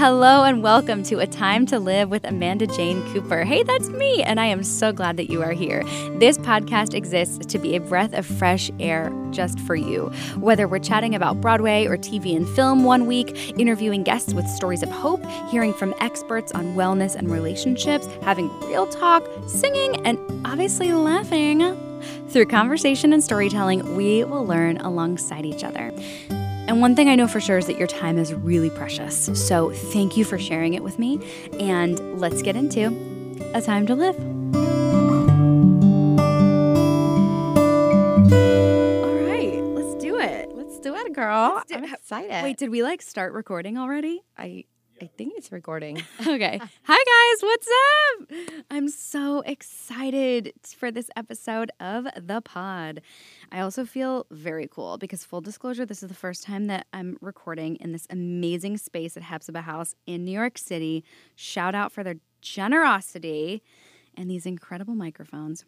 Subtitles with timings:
[0.00, 3.44] Hello and welcome to A Time to Live with Amanda Jane Cooper.
[3.44, 5.84] Hey, that's me, and I am so glad that you are here.
[6.18, 10.06] This podcast exists to be a breath of fresh air just for you.
[10.38, 14.82] Whether we're chatting about Broadway or TV and film one week, interviewing guests with stories
[14.82, 20.94] of hope, hearing from experts on wellness and relationships, having real talk, singing, and obviously
[20.94, 21.76] laughing.
[22.30, 25.92] Through conversation and storytelling, we will learn alongside each other.
[26.70, 29.28] And one thing I know for sure is that your time is really precious.
[29.34, 31.18] So thank you for sharing it with me.
[31.58, 32.86] And let's get into
[33.54, 34.16] A Time to Live.
[37.82, 40.50] All right, let's do it.
[40.54, 41.60] Let's do it, girl.
[41.66, 42.44] Do- I'm excited.
[42.44, 44.22] Wait, did we like start recording already?
[44.38, 44.64] I
[45.02, 46.00] I think it's recording.
[46.26, 46.60] Okay.
[46.84, 47.42] Hi, guys.
[47.42, 48.62] What's up?
[48.70, 53.00] I'm so excited for this episode of The Pod.
[53.52, 57.16] I also feel very cool because, full disclosure, this is the first time that I'm
[57.20, 61.04] recording in this amazing space at Hephzibah House in New York City.
[61.34, 63.62] Shout out for their generosity
[64.16, 65.64] and these incredible microphones.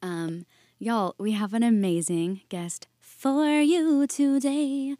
[0.00, 0.46] Um,
[0.78, 4.96] y'all, we have an amazing guest for you today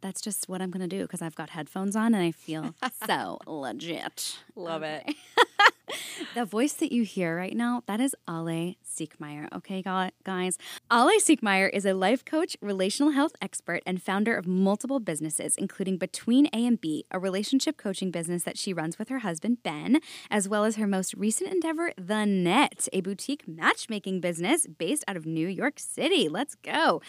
[0.00, 2.74] that's just what I'm going to do because I've got headphones on and I feel
[3.06, 4.38] so legit.
[4.54, 5.14] Love it.
[6.34, 9.48] the voice that you hear right now, that is Ale Siekmeier.
[9.54, 10.58] Okay, guys.
[10.92, 15.96] Ale Siekmeier is a life coach, relational health expert, and founder of multiple businesses, including
[15.96, 20.00] Between A and B, a relationship coaching business that she runs with her husband, Ben,
[20.30, 25.16] as well as her most recent endeavor, The Nett, a boutique matchmaking business based out
[25.16, 26.28] of New York City.
[26.28, 27.00] Let's go.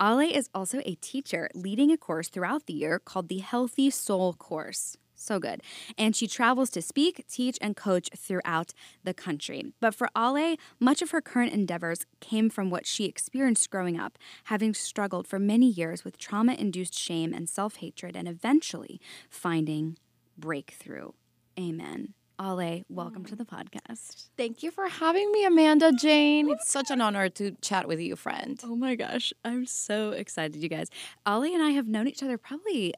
[0.00, 4.34] Ale is also a teacher, leading a course throughout the year called the Healthy Soul
[4.34, 4.96] Course.
[5.18, 5.62] So good.
[5.98, 9.72] And she travels to speak, teach, and coach throughout the country.
[9.80, 14.16] But for Ale, much of her current endeavors came from what she experienced growing up,
[14.44, 19.98] having struggled for many years with trauma induced shame and self hatred, and eventually finding
[20.38, 21.10] breakthrough.
[21.58, 22.14] Amen.
[22.40, 24.28] Ale, welcome to the podcast.
[24.36, 26.48] Thank you for having me, Amanda Jane.
[26.50, 28.60] It's such an honor to chat with you, friend.
[28.62, 30.88] Oh my gosh, I'm so excited, you guys.
[31.26, 32.94] Ale and I have known each other probably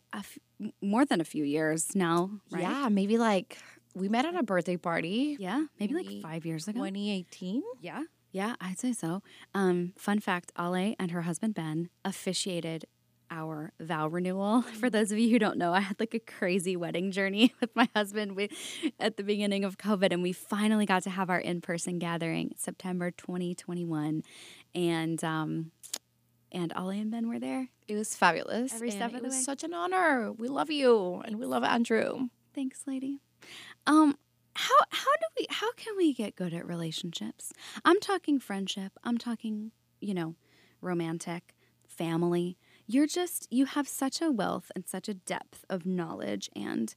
[0.82, 2.62] more than a few years now, right?
[2.62, 3.56] Yeah, maybe like
[3.94, 5.38] we met at a birthday party.
[5.40, 6.80] Yeah, maybe, maybe like five years ago.
[6.80, 7.62] 2018?
[7.80, 8.02] Yeah.
[8.32, 9.22] Yeah, I'd say so.
[9.54, 12.84] Um, fun fact Ale and her husband Ben officiated
[13.30, 14.62] our vow renewal.
[14.80, 14.92] For mm.
[14.92, 17.88] those of you who don't know, I had like a crazy wedding journey with my
[17.94, 18.50] husband we,
[18.98, 22.54] at the beginning of COVID, and we finally got to have our in person gathering
[22.56, 24.22] September 2021.
[24.74, 25.72] And um,
[26.52, 27.68] and Ale and Ben were there.
[27.86, 28.74] It was fabulous.
[28.74, 29.34] Every step of the way.
[29.34, 30.32] It was such an honor.
[30.32, 32.28] We love you, and we love Andrew.
[32.54, 33.20] Thanks, lady.
[33.86, 34.16] Um,
[34.54, 37.52] how how do we how can we get good at relationships?
[37.84, 38.92] I'm talking friendship.
[39.04, 40.34] I'm talking you know,
[40.80, 41.54] romantic,
[41.86, 42.56] family.
[42.92, 46.94] You're just you have such a wealth and such a depth of knowledge and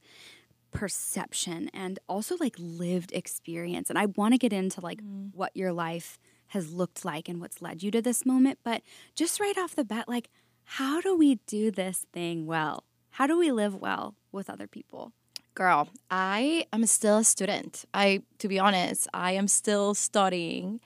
[0.72, 3.90] perception and also like lived experience.
[3.90, 5.30] And I want to get into like mm.
[5.32, 6.18] what your life
[6.48, 8.58] has looked like and what's led you to this moment.
[8.64, 8.82] But
[9.14, 10.30] just right off the bat, like,
[10.64, 12.82] how do we do this thing well?
[13.10, 15.12] How do we live well with other people?
[15.54, 17.84] Girl, I am still a student.
[17.94, 20.80] I, to be honest, I am still studying.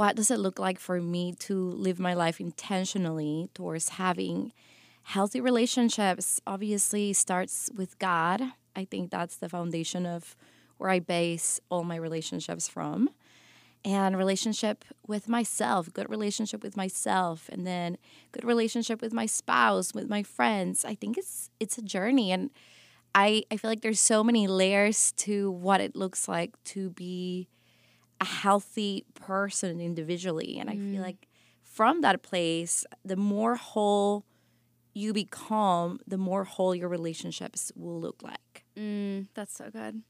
[0.00, 4.54] What does it look like for me to live my life intentionally towards having
[5.02, 6.40] healthy relationships?
[6.46, 8.40] Obviously, starts with God.
[8.74, 10.36] I think that's the foundation of
[10.78, 13.10] where I base all my relationships from
[13.84, 17.98] and relationship with myself, good relationship with myself, and then
[18.32, 20.82] good relationship with my spouse, with my friends.
[20.82, 22.48] I think it's it's a journey and
[23.14, 27.48] I, I feel like there's so many layers to what it looks like to be
[28.20, 30.58] a healthy person individually.
[30.58, 30.72] And mm.
[30.72, 31.04] I feel mm.
[31.04, 31.28] like
[31.62, 34.24] from that place, the more whole
[34.92, 38.64] you become, the more whole your relationships will look like.
[38.76, 40.02] Mm, that's so good.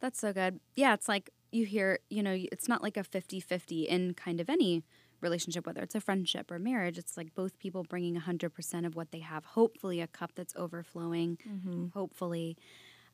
[0.00, 0.60] That's so good.
[0.76, 4.40] Yeah, it's like you hear, you know, it's not like a 50 50 in kind
[4.40, 4.82] of any
[5.20, 6.96] relationship, whether it's a friendship or marriage.
[6.96, 9.44] It's like both people bringing 100% of what they have.
[9.44, 11.38] Hopefully, a cup that's overflowing.
[11.46, 11.86] Mm-hmm.
[11.92, 12.56] Hopefully.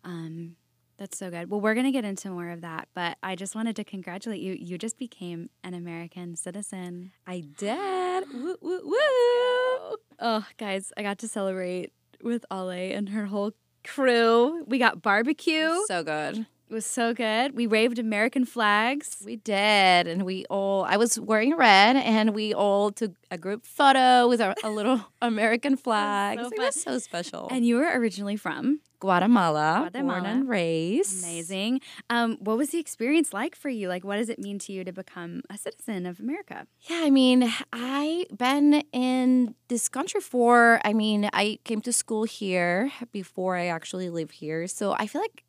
[0.04, 0.56] Um,
[0.98, 1.50] that's so good.
[1.50, 4.40] Well, we're going to get into more of that, but I just wanted to congratulate
[4.40, 4.56] you.
[4.58, 7.12] You just became an American citizen.
[7.26, 8.24] I did.
[8.32, 9.96] woo, woo, woo.
[10.18, 13.52] Oh, guys, I got to celebrate with Ale and her whole
[13.84, 14.64] crew.
[14.66, 15.74] We got barbecue.
[15.86, 17.54] So good It was so good.
[17.56, 19.22] We waved American flags.
[19.24, 20.82] We did, and we all.
[20.84, 25.00] I was wearing red, and we all took a group photo with a, a little
[25.22, 26.40] American flag.
[26.40, 27.46] so it was so special.
[27.52, 30.28] And you were originally from Guatemala, born Guatemala.
[30.28, 31.22] and raised.
[31.24, 31.80] amazing.
[32.10, 33.88] Um, what was the experience like for you?
[33.88, 36.66] Like, what does it mean to you to become a citizen of America?
[36.90, 40.80] Yeah, I mean, I been in this country for.
[40.84, 45.20] I mean, I came to school here before I actually live here, so I feel
[45.20, 45.44] like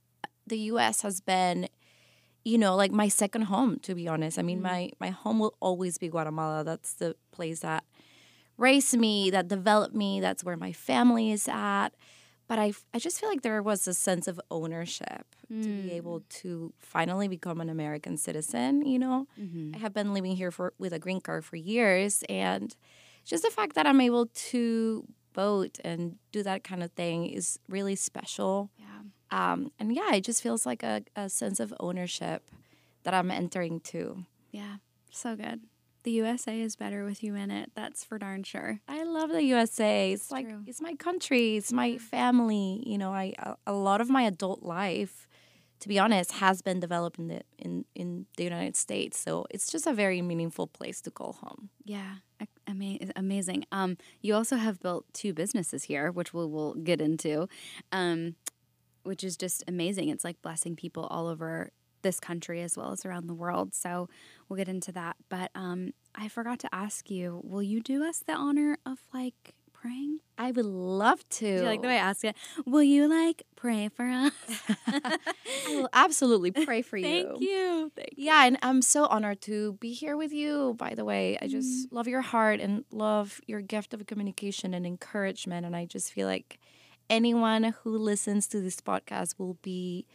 [0.48, 1.02] the U.S.
[1.02, 1.68] has been,
[2.44, 3.80] you know, like my second home.
[3.80, 4.68] To be honest, I mean, mm-hmm.
[4.68, 6.64] my my home will always be Guatemala.
[6.64, 7.84] That's the place that
[8.58, 10.20] raised me, that developed me.
[10.20, 11.90] That's where my family is at.
[12.48, 15.94] But I, I just feel like there was a sense of ownership to be mm.
[15.94, 18.86] able to finally become an American citizen.
[18.86, 19.76] You know, mm-hmm.
[19.76, 22.74] I have been living here for with a green card for years, and
[23.26, 25.06] just the fact that I'm able to
[25.36, 28.72] vote and do that kind of thing is really special.
[28.78, 28.86] Yeah.
[29.32, 32.50] Um, and yeah, it just feels like a, a sense of ownership
[33.04, 34.26] that I'm entering to.
[34.52, 34.78] Yeah.
[35.12, 35.62] So good.
[36.04, 37.72] The USA is better with you in it.
[37.76, 38.80] That's for darn sure.
[38.88, 40.14] I love the USA.
[40.14, 40.64] It's like true.
[40.66, 41.58] it's my country.
[41.58, 42.82] It's my family.
[42.86, 45.28] You know, I a, a lot of my adult life,
[45.82, 49.20] to be honest, has been developed in the in in the United States.
[49.20, 51.70] So it's just a very meaningful place to call home.
[51.84, 52.16] Yeah.
[52.68, 53.66] Ama- amazing.
[53.72, 57.48] Um, you also have built two businesses here, which we will get into,
[57.92, 58.36] um,
[59.08, 60.10] which is just amazing.
[60.10, 61.72] It's like blessing people all over
[62.02, 63.74] this country as well as around the world.
[63.74, 64.08] So
[64.48, 65.16] we'll get into that.
[65.30, 69.56] But um, I forgot to ask you, will you do us the honor of like
[69.74, 70.20] praying?
[70.38, 71.46] I would love to.
[71.58, 72.36] Do you like the way I ask it?
[72.66, 74.32] Will you like pray for us?
[74.88, 75.18] I
[75.70, 77.04] will absolutely pray for you.
[77.04, 77.92] Thank you.
[77.96, 80.76] Thank Yeah, and I'm so honored to be here with you.
[80.78, 84.86] By the way, I just love your heart and love your gift of communication and
[84.86, 85.66] encouragement.
[85.66, 86.60] And I just feel like
[87.10, 90.06] anyone who listens to this podcast will be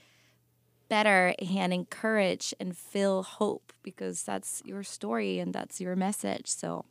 [0.88, 6.46] better and encouraged and feel hope because that's your story and that's your message.
[6.48, 6.84] So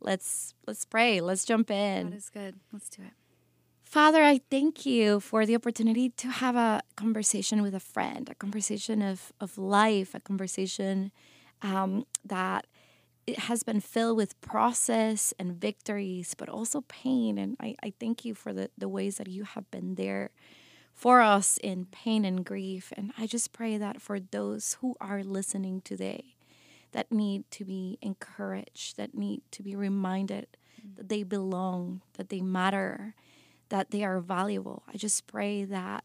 [0.00, 1.20] let's let's pray.
[1.20, 2.10] Let's jump in.
[2.10, 2.54] That is good.
[2.72, 3.12] Let's do it.
[3.92, 8.34] Father, I thank you for the opportunity to have a conversation with a friend, a
[8.34, 11.12] conversation of, of life, a conversation
[11.60, 12.66] um, that
[13.26, 17.38] it has been filled with process and victories, but also pain.
[17.38, 20.30] And I, I thank you for the, the ways that you have been there
[20.92, 22.92] for us in pain and grief.
[22.96, 26.36] And I just pray that for those who are listening today,
[26.92, 30.48] that need to be encouraged, that need to be reminded
[30.80, 30.96] mm.
[30.96, 33.14] that they belong, that they matter,
[33.68, 34.82] that they are valuable.
[34.92, 36.04] I just pray that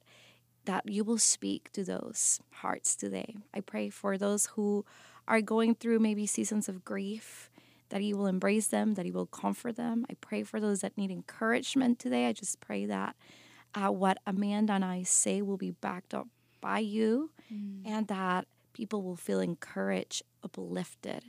[0.65, 3.37] that you will speak to those hearts today.
[3.53, 4.83] I pray for those who
[5.27, 7.49] are going through maybe seasons of grief,
[7.89, 10.05] that He will embrace them, that He will comfort them.
[10.09, 12.27] I pray for those that need encouragement today.
[12.27, 13.15] I just pray that
[13.75, 16.27] uh, what Amanda and I say will be backed up
[16.61, 17.31] by you
[17.85, 21.25] and that people will feel encouraged, uplifted,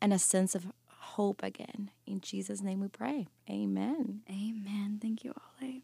[0.00, 1.90] and a sense of hope again.
[2.06, 3.28] In Jesus' name we pray.
[3.48, 4.22] Amen.
[4.28, 4.98] Amen.
[5.00, 5.82] Thank you, Ale.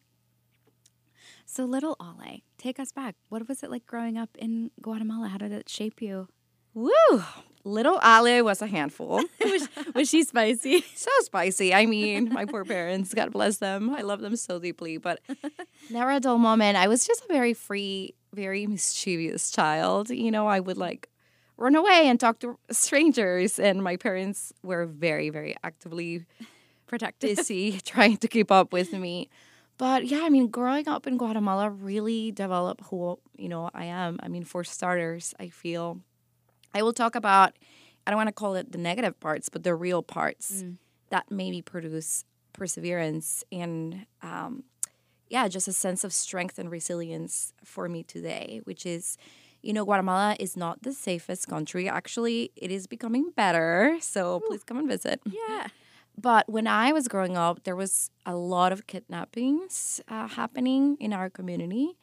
[1.44, 3.16] So, little Ale, take us back.
[3.28, 5.28] What was it like growing up in Guatemala?
[5.28, 6.28] How did it shape you?
[6.74, 6.90] Woo!
[7.64, 9.22] Little Ale was a handful.
[9.44, 10.84] was, was she spicy?
[10.94, 11.74] so spicy.
[11.74, 13.94] I mean, my poor parents, God bless them.
[13.94, 15.20] I love them so deeply, but
[15.90, 16.76] never a dull moment.
[16.76, 20.10] I was just a very free, very mischievous child.
[20.10, 21.08] You know, I would like
[21.56, 26.24] run away and talk to strangers, and my parents were very, very actively
[26.86, 27.36] Protected.
[27.36, 29.28] busy trying to keep up with me.
[29.76, 34.18] But yeah, I mean, growing up in Guatemala really developed who you know I am.
[34.22, 36.00] I mean, for starters, I feel
[36.74, 37.52] I will talk about
[38.06, 40.64] I don't want to call it the negative parts, but the real parts
[41.10, 42.24] that maybe produce
[42.54, 44.64] perseverance and um,
[45.28, 49.16] yeah, just a sense of strength and resilience for me today, which is.
[49.60, 51.88] You know, Guatemala is not the safest country.
[51.88, 53.98] Actually, it is becoming better.
[54.00, 55.20] So please come and visit.
[55.26, 55.66] Yeah.
[56.20, 61.12] But when I was growing up, there was a lot of kidnappings uh, happening in
[61.12, 61.96] our community.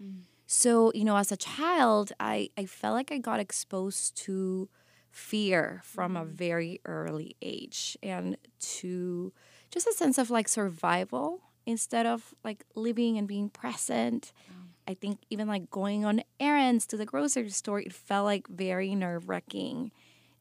[0.47, 4.69] So, you know, as a child, I, I felt like I got exposed to
[5.09, 6.31] fear from a mm-hmm.
[6.31, 9.31] very early age and to
[9.71, 14.33] just a sense of like survival instead of like living and being present.
[14.49, 14.53] Oh.
[14.87, 18.93] I think even like going on errands to the grocery store, it felt like very
[18.93, 19.91] nerve wracking,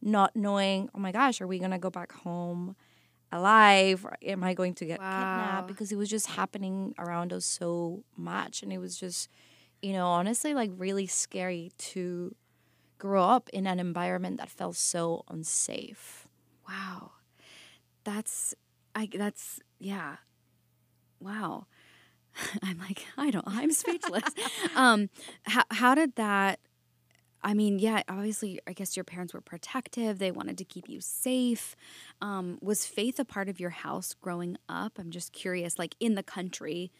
[0.02, 2.76] not knowing, oh my gosh, are we going to go back home?
[3.32, 4.04] alive?
[4.04, 5.18] Or am I going to get Wow.
[5.18, 5.68] kidnapped?
[5.68, 8.62] Because it was just happening around us so much.
[8.62, 9.28] And it was just,
[9.84, 12.34] you know, honestly, like really scary to
[12.96, 16.26] grow up in an environment that felt so unsafe.
[16.66, 17.12] Wow.
[18.02, 18.54] That's
[18.94, 20.16] I that's yeah.
[21.20, 21.66] Wow.
[22.62, 24.24] I'm like, I don't I'm speechless.
[24.74, 25.10] um
[25.42, 26.60] how how did that
[27.46, 30.18] I mean, yeah, obviously, I guess your parents were protective.
[30.18, 31.76] They wanted to keep you safe.
[32.22, 34.92] Um, was faith a part of your house growing up?
[34.98, 36.90] I'm just curious, like in the country,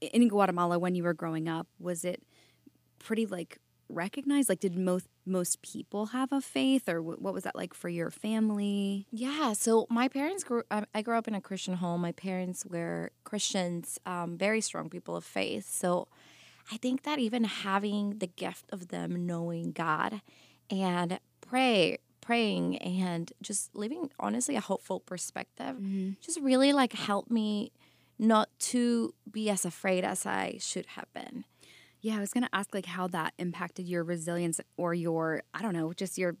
[0.00, 2.22] in Guatemala, when you were growing up, was it
[2.98, 3.58] pretty like
[3.88, 4.48] recognized?
[4.48, 8.10] Like, did most most people have a faith, or what was that like for your
[8.10, 9.06] family?
[9.10, 10.62] Yeah, so my parents grew.
[10.70, 12.00] I, I grew up in a Christian home.
[12.00, 15.68] My parents were Christians, um, very strong people of faith.
[15.70, 16.08] So
[16.72, 20.20] I think that even having the gift of them knowing God
[20.70, 25.76] and pray, praying, and just living honestly a hopeful perspective,
[26.20, 27.72] just really like helped me
[28.18, 31.44] not to be as afraid as I should have been.
[32.00, 35.74] Yeah, I was gonna ask like how that impacted your resilience or your I don't
[35.74, 36.36] know, just your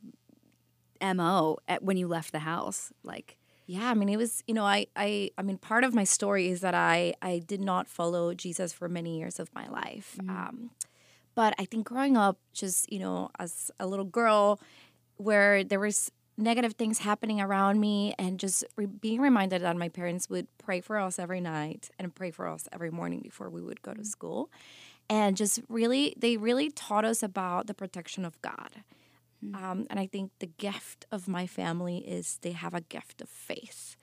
[1.00, 2.92] mo at when you left the house.
[3.02, 6.04] Like, Yeah, I mean, it was, you know, I, I, I mean, part of my
[6.04, 10.16] story is that I, I did not follow Jesus for many years of my life.
[10.28, 10.70] Um,
[11.34, 14.58] but I think growing up, just, you know, as a little girl,
[15.18, 19.88] where there was negative things happening around me and just re- being reminded that my
[19.88, 23.60] parents would pray for us every night and pray for us every morning before we
[23.60, 24.48] would go to school.
[25.10, 28.84] And just really, they really taught us about the protection of God.
[29.54, 33.28] Um, and I think the gift of my family is they have a gift of
[33.28, 33.96] faith.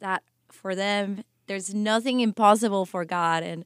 [0.00, 3.42] That for them, there's nothing impossible for God.
[3.42, 3.64] And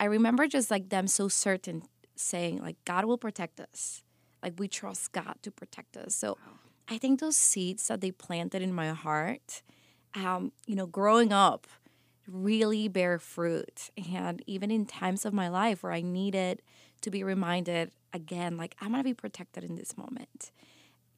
[0.00, 1.82] I remember just like them so certain
[2.16, 4.02] saying, like, God will protect us.
[4.42, 6.14] Like, we trust God to protect us.
[6.14, 6.36] So
[6.88, 9.62] I think those seeds that they planted in my heart,
[10.14, 11.66] um, you know, growing up,
[12.26, 13.90] really bear fruit.
[14.12, 16.62] And even in times of my life where I needed
[17.00, 20.52] to be reminded again, like, I'm going to be protected in this moment,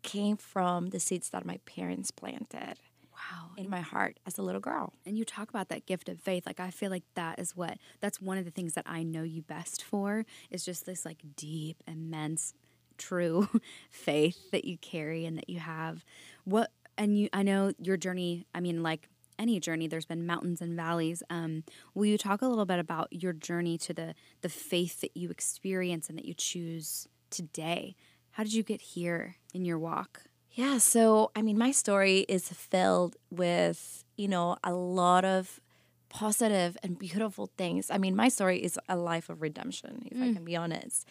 [0.02, 2.78] came from the seeds that my parents planted
[3.16, 3.50] wow.
[3.56, 4.92] in my heart as a little girl.
[5.04, 6.46] And you talk about that gift of faith.
[6.46, 9.22] Like I feel like that is what that's one of the things that I know
[9.22, 12.54] you best for is just this like deep, immense,
[12.98, 13.48] true
[13.90, 16.04] faith that you carry and that you have.
[16.44, 20.62] What and you I know your journey, I mean like any journey there's been mountains
[20.62, 21.62] and valleys um,
[21.94, 25.28] will you talk a little bit about your journey to the the faith that you
[25.28, 27.94] experience and that you choose today
[28.30, 30.22] how did you get here in your walk
[30.52, 35.60] Yeah, so I mean, my story is filled with, you know, a lot of
[36.08, 37.90] positive and beautiful things.
[37.90, 41.06] I mean, my story is a life of redemption, if I can be honest.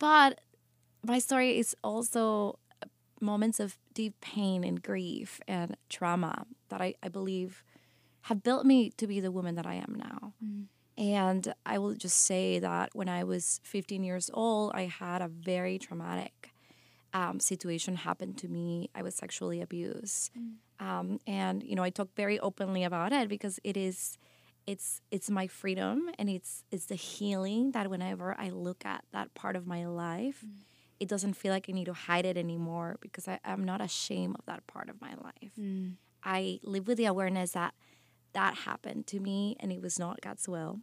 [0.00, 0.40] But
[1.02, 2.58] my story is also
[3.20, 7.64] moments of deep pain and grief and trauma that I, I believe
[8.22, 10.34] have built me to be the woman that I am now.
[10.96, 15.28] And I will just say that when I was 15 years old, I had a
[15.28, 16.52] very traumatic
[17.14, 18.90] um, situation happen to me.
[18.94, 20.30] I was sexually abused,
[20.80, 24.18] um, and you know I talk very openly about it because it is,
[24.66, 29.32] it's it's my freedom and it's it's the healing that whenever I look at that
[29.34, 30.44] part of my life,
[31.00, 34.36] it doesn't feel like I need to hide it anymore because I, I'm not ashamed
[34.38, 35.52] of that part of my life.
[36.24, 37.74] I live with the awareness that
[38.32, 40.80] that happened to me and it was not God's will.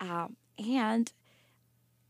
[0.00, 1.12] Um, and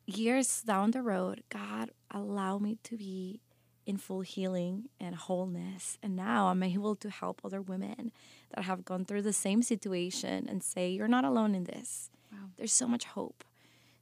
[0.06, 3.40] years down the road, God allowed me to be
[3.86, 5.98] in full healing and wholeness.
[6.02, 8.12] And now I'm able to help other women
[8.54, 12.10] that have gone through the same situation and say, You're not alone in this.
[12.56, 13.42] There's so much hope.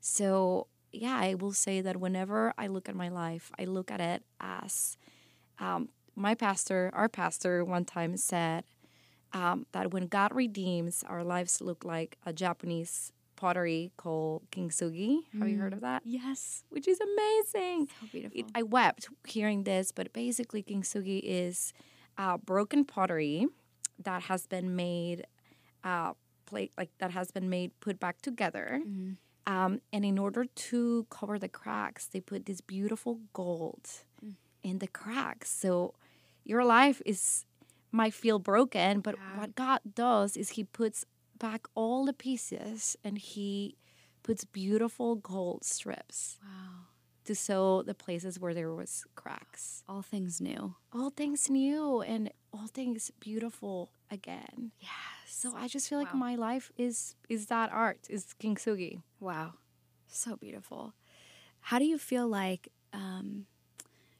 [0.00, 4.00] So, yeah, I will say that whenever I look at my life, I look at
[4.00, 4.96] it as
[5.58, 8.64] um, my pastor, our pastor, one time said
[9.32, 15.18] um, that when God redeems, our lives look like a Japanese pottery called kintsugi.
[15.38, 16.02] Have you heard of that?
[16.04, 17.88] yes Which is amazing.
[18.00, 21.72] so beautiful It, I wept hearing this, but basically, kintsugi is
[22.16, 23.46] uh, broken pottery
[24.02, 25.24] that has been made,
[25.84, 26.14] uh,
[26.46, 28.80] plate like that has been made put back together.
[29.48, 33.84] Um, and in order to cover the cracks, they put this beautiful gold
[34.62, 35.50] in the cracks.
[35.50, 35.94] So
[36.44, 37.44] your life is
[37.90, 41.04] might feel broken, but what God does is He puts
[41.38, 43.76] back all the pieces and He
[44.22, 46.84] puts beautiful gold strips wow
[47.24, 49.82] to sew the places where there was cracks.
[49.88, 54.72] all things new All things new and all things beautiful again.
[54.80, 54.90] yes
[55.30, 56.20] So I just feel like Wow.
[56.20, 59.02] my life is is that art, is kintsugi.
[59.20, 59.54] Wow.
[60.06, 60.94] So beautiful.
[61.60, 63.46] How do you feel like, um,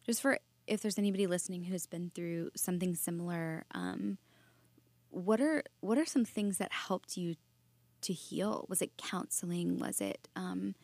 [0.05, 4.19] just for if there's anybody listening who's been through something similar, um,
[5.11, 7.37] what are what are some things that helped you
[8.03, 8.67] to heal?
[8.69, 9.79] Was it counseling?
[9.79, 10.75] Was it um,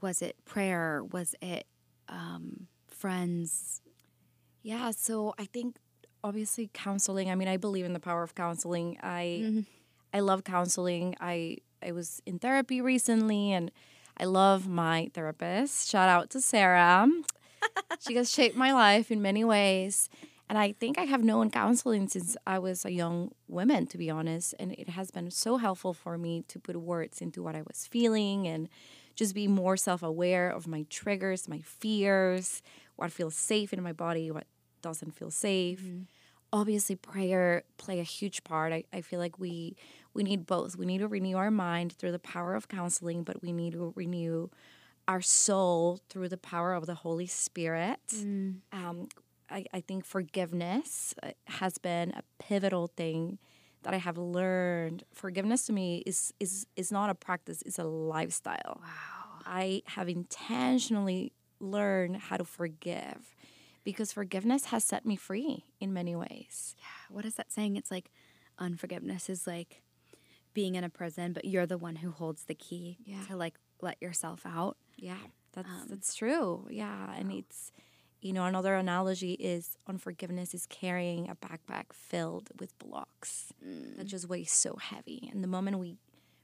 [0.00, 1.04] was it prayer?
[1.04, 1.66] Was it
[2.08, 3.80] um, friends?
[4.62, 5.76] Yeah, so I think
[6.24, 7.30] obviously counseling.
[7.30, 8.98] I mean, I believe in the power of counseling.
[9.02, 9.60] I mm-hmm.
[10.12, 11.14] I love counseling.
[11.20, 13.70] I I was in therapy recently and
[14.16, 15.90] I love my therapist.
[15.90, 17.08] Shout out to Sarah.
[18.00, 20.08] she has shaped my life in many ways.
[20.48, 24.08] And I think I have known counseling since I was a young woman, to be
[24.08, 24.54] honest.
[24.58, 27.86] And it has been so helpful for me to put words into what I was
[27.86, 28.68] feeling and
[29.14, 32.62] just be more self aware of my triggers, my fears,
[32.96, 34.46] what feels safe in my body, what
[34.82, 35.82] doesn't feel safe.
[35.82, 36.02] Mm-hmm.
[36.52, 38.72] Obviously, prayer play a huge part.
[38.72, 39.76] I, I feel like we
[40.14, 40.76] we need both.
[40.76, 43.92] We need to renew our mind through the power of counseling, but we need to
[43.94, 44.48] renew
[45.06, 48.00] our soul through the power of the Holy Spirit.
[48.14, 48.56] Mm.
[48.72, 49.08] Um,
[49.50, 53.38] I, I think forgiveness uh, has been a pivotal thing
[53.82, 55.04] that I have learned.
[55.12, 58.80] Forgiveness to me is is is not a practice; it's a lifestyle.
[58.82, 59.42] Wow!
[59.46, 63.34] I have intentionally learned how to forgive
[63.88, 66.76] because forgiveness has set me free in many ways.
[66.78, 66.84] Yeah.
[67.08, 67.76] What is that saying?
[67.76, 68.10] It's like
[68.58, 69.80] unforgiveness is like
[70.52, 73.22] being in a prison, but you're the one who holds the key yeah.
[73.28, 74.76] to like let yourself out.
[74.98, 75.16] Yeah,
[75.54, 76.66] that's um, that's true.
[76.68, 77.72] Yeah, and it's
[78.20, 83.96] you know, another analogy is unforgiveness is carrying a backpack filled with blocks mm.
[83.96, 85.30] that just weighs so heavy.
[85.32, 85.96] And the moment we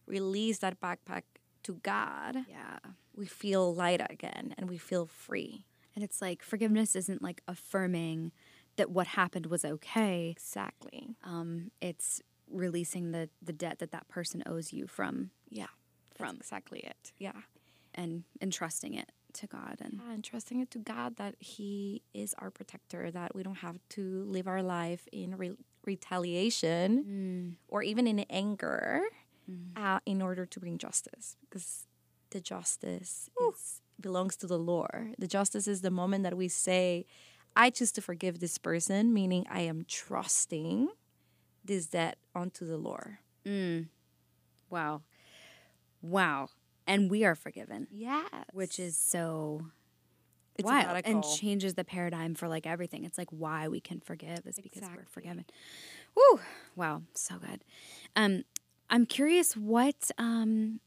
[0.06, 1.24] release that backpack
[1.64, 2.78] to God, yeah,
[3.14, 5.66] we feel light again and we feel free.
[5.94, 8.32] And it's like forgiveness isn't like affirming
[8.76, 10.30] that what happened was okay.
[10.30, 11.16] Exactly.
[11.22, 12.20] Um, it's
[12.50, 15.30] releasing the the debt that that person owes you from.
[15.48, 15.66] Yeah.
[16.16, 17.12] From exactly it.
[17.18, 17.32] Yeah.
[17.94, 22.34] And entrusting it to God and, yeah, and trusting it to God that He is
[22.38, 27.56] our protector, that we don't have to live our life in re- retaliation mm.
[27.68, 29.02] or even in anger
[29.50, 29.76] mm.
[29.76, 31.86] uh, in order to bring justice because
[32.30, 35.14] the justice is, belongs to the Lord.
[35.18, 37.06] The justice is the moment that we say,
[37.56, 40.88] I choose to forgive this person, meaning I am trusting
[41.64, 43.18] this debt onto the Lord.
[43.46, 43.88] Mm.
[44.70, 45.02] Wow.
[46.02, 46.48] Wow
[46.86, 47.86] and we are forgiven.
[47.90, 48.24] Yeah.
[48.52, 49.66] Which is so
[50.56, 53.04] it's wild and changes the paradigm for like everything.
[53.04, 54.98] It's like why we can forgive is because exactly.
[54.98, 55.44] we're forgiven.
[56.14, 56.40] Woo!
[56.76, 57.64] Wow, so good.
[58.14, 58.44] Um,
[58.88, 60.80] I'm curious what um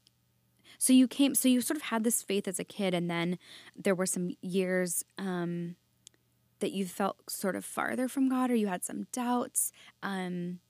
[0.78, 3.38] so you came so you sort of had this faith as a kid and then
[3.76, 5.76] there were some years um
[6.60, 9.72] that you felt sort of farther from God or you had some doubts.
[10.02, 10.60] Um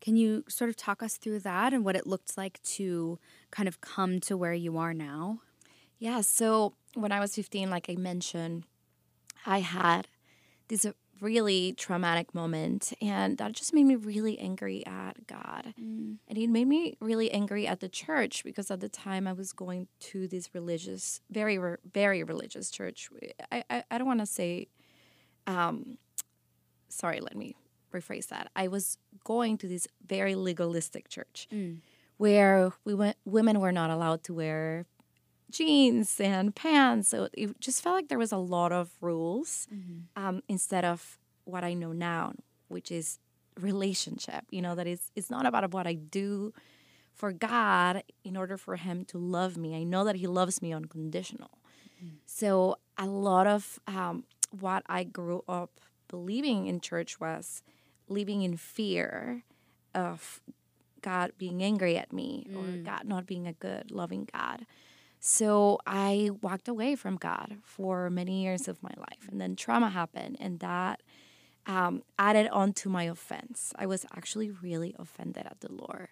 [0.00, 3.18] can you sort of talk us through that and what it looked like to
[3.50, 5.40] kind of come to where you are now?
[5.98, 6.20] Yeah.
[6.20, 8.64] So when I was 15, like I mentioned,
[9.46, 10.08] I had
[10.68, 10.86] this
[11.24, 15.74] really traumatic moment, and that just made me really angry at God.
[15.80, 16.18] Mm.
[16.28, 19.52] And it made me really angry at the church because at the time I was
[19.52, 21.58] going to this religious, very,
[21.90, 23.08] very religious church.
[23.50, 24.68] I, I, I don't want to say,
[25.46, 25.98] um,
[26.88, 27.56] sorry, let me
[27.92, 28.50] rephrase that.
[28.54, 31.78] I was going to this very legalistic church mm.
[32.18, 34.86] where we went, women were not allowed to wear
[35.50, 37.08] jeans and pants.
[37.08, 40.22] So it just felt like there was a lot of rules mm-hmm.
[40.22, 42.34] um, instead of what I know now,
[42.68, 43.18] which is
[43.60, 44.44] relationship.
[44.50, 46.52] You know, that is it's not about what I do
[47.12, 49.76] for God in order for Him to love me.
[49.76, 51.58] I know that He loves me unconditional.
[51.98, 52.16] Mm-hmm.
[52.26, 57.62] So a lot of um, what I grew up believing in church was
[58.08, 59.42] living in fear
[59.94, 60.40] of
[61.00, 62.56] God being angry at me mm.
[62.56, 64.66] or God not being a good, loving God.
[65.26, 69.26] So I walked away from God for many years of my life.
[69.30, 71.02] And then trauma happened, and that
[71.66, 73.72] um, added on to my offense.
[73.78, 76.08] I was actually really offended at the Lord.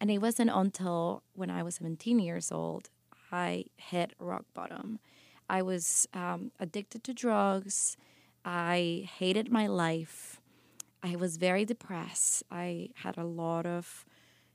[0.00, 2.90] And it wasn't until when I was 17 years old
[3.30, 4.98] I hit rock bottom.
[5.48, 7.96] I was um, addicted to drugs.
[8.44, 10.40] I hated my life.
[11.04, 12.42] I was very depressed.
[12.50, 14.04] I had a lot of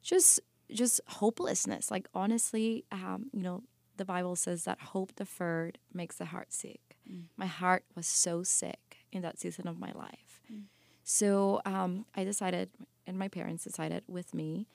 [0.02, 1.90] just just hopelessness.
[1.90, 3.64] Like honestly, um, you know,
[3.98, 6.98] the Bible says that hope deferred makes the heart sick.
[7.10, 7.24] Mm.
[7.38, 10.42] My heart was so sick in that season of my life.
[10.52, 10.64] Mm.
[11.04, 12.70] So um, I decided,
[13.06, 14.68] and my parents decided with me,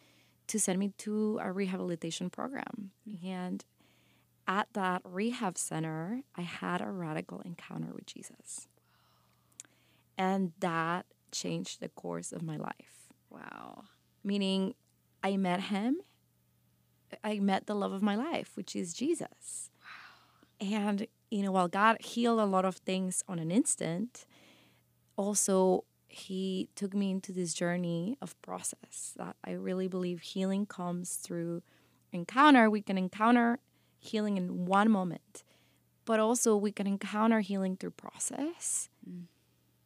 [0.47, 2.91] to send me to a rehabilitation program.
[3.09, 3.25] Mm.
[3.25, 3.65] And
[4.47, 8.67] at that rehab center, I had a radical encounter with Jesus.
[10.19, 13.13] And that changed the course of my life.
[13.31, 13.85] Wow.
[14.25, 14.75] Meaning,
[15.23, 15.99] I met him,
[17.25, 19.71] I met the love of my life, which is Jesus.
[19.81, 20.69] Wow.
[20.69, 24.27] And, you know, while God healed a lot of things on an instant,
[25.17, 31.15] also he took me into this journey of process that I really believe healing comes
[31.15, 31.63] through
[32.13, 32.69] encounter.
[32.69, 33.61] We can encounter
[33.99, 35.45] healing in one moment,
[36.05, 38.89] but also we can encounter healing through process.
[39.09, 39.25] Mm.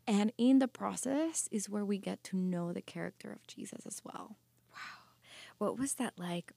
[0.07, 4.01] And in the process is where we get to know the character of Jesus as
[4.05, 4.37] well.
[4.71, 4.79] Wow.
[5.59, 6.53] What was that like?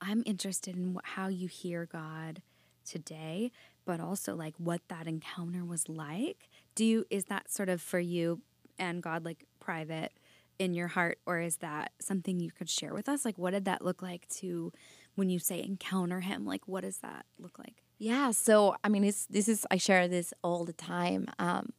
[0.00, 2.42] I'm interested in how you hear God
[2.84, 3.52] today,
[3.84, 6.48] but also like what that encounter was like.
[6.74, 8.42] Do you is that sort of for you
[8.78, 10.12] and God like private
[10.58, 13.24] in your heart or is that something you could share with us?
[13.24, 14.72] Like what did that look like to
[15.14, 16.46] when you say encounter him?
[16.46, 17.82] Like what does that look like?
[17.98, 21.26] Yeah, so I mean, it's this is I share this all the time.
[21.38, 21.70] Um,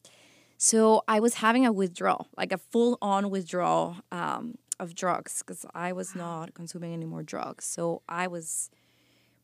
[0.58, 5.65] so I was having a withdrawal, like a full on withdrawal um, of drugs, because
[5.74, 7.65] I was not consuming any more drugs.
[7.65, 8.70] So I was,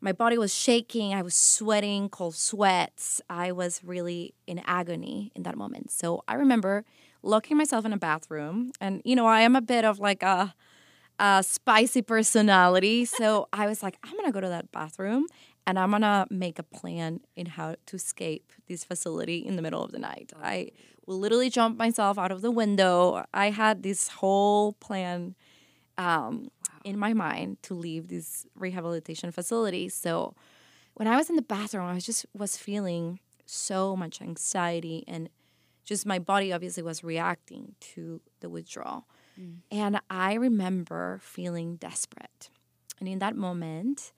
[0.01, 1.13] my body was shaking.
[1.13, 3.21] I was sweating, cold sweats.
[3.29, 5.91] I was really in agony in that moment.
[5.91, 6.85] So I remember
[7.23, 10.53] locking myself in a bathroom, and you know, I am a bit of like a
[11.17, 13.05] a spicy personality.
[13.05, 15.27] So I was like, I'm gonna go to that bathroom
[15.67, 19.83] and I'm gonna make a plan in how to escape this facility in the middle
[19.83, 20.31] of the night.
[20.41, 20.71] I
[21.05, 23.25] will literally jump myself out of the window.
[23.33, 25.35] I had this whole plan
[25.97, 26.49] um,
[26.83, 29.89] in my mind to leave this rehabilitation facility.
[29.89, 30.35] So
[30.93, 35.29] when I was in the bathroom, I was just was feeling so much anxiety and
[35.83, 39.07] just my body obviously was reacting to the withdrawal.
[39.39, 39.57] Mm.
[39.71, 42.49] And I remember feeling desperate.
[42.99, 44.13] And in that moment,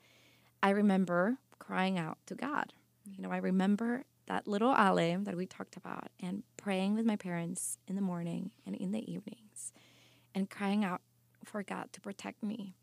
[0.61, 2.73] I remember crying out to God.
[3.05, 7.15] You know, I remember that little Ale that we talked about and praying with my
[7.15, 9.71] parents in the morning and in the evenings
[10.35, 11.01] and crying out
[11.43, 12.75] for God to protect me.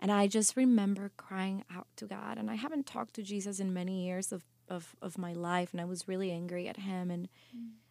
[0.00, 2.38] And I just remember crying out to God.
[2.38, 5.72] And I haven't talked to Jesus in many years of, of, of my life.
[5.72, 7.10] And I was really angry at him.
[7.10, 7.28] And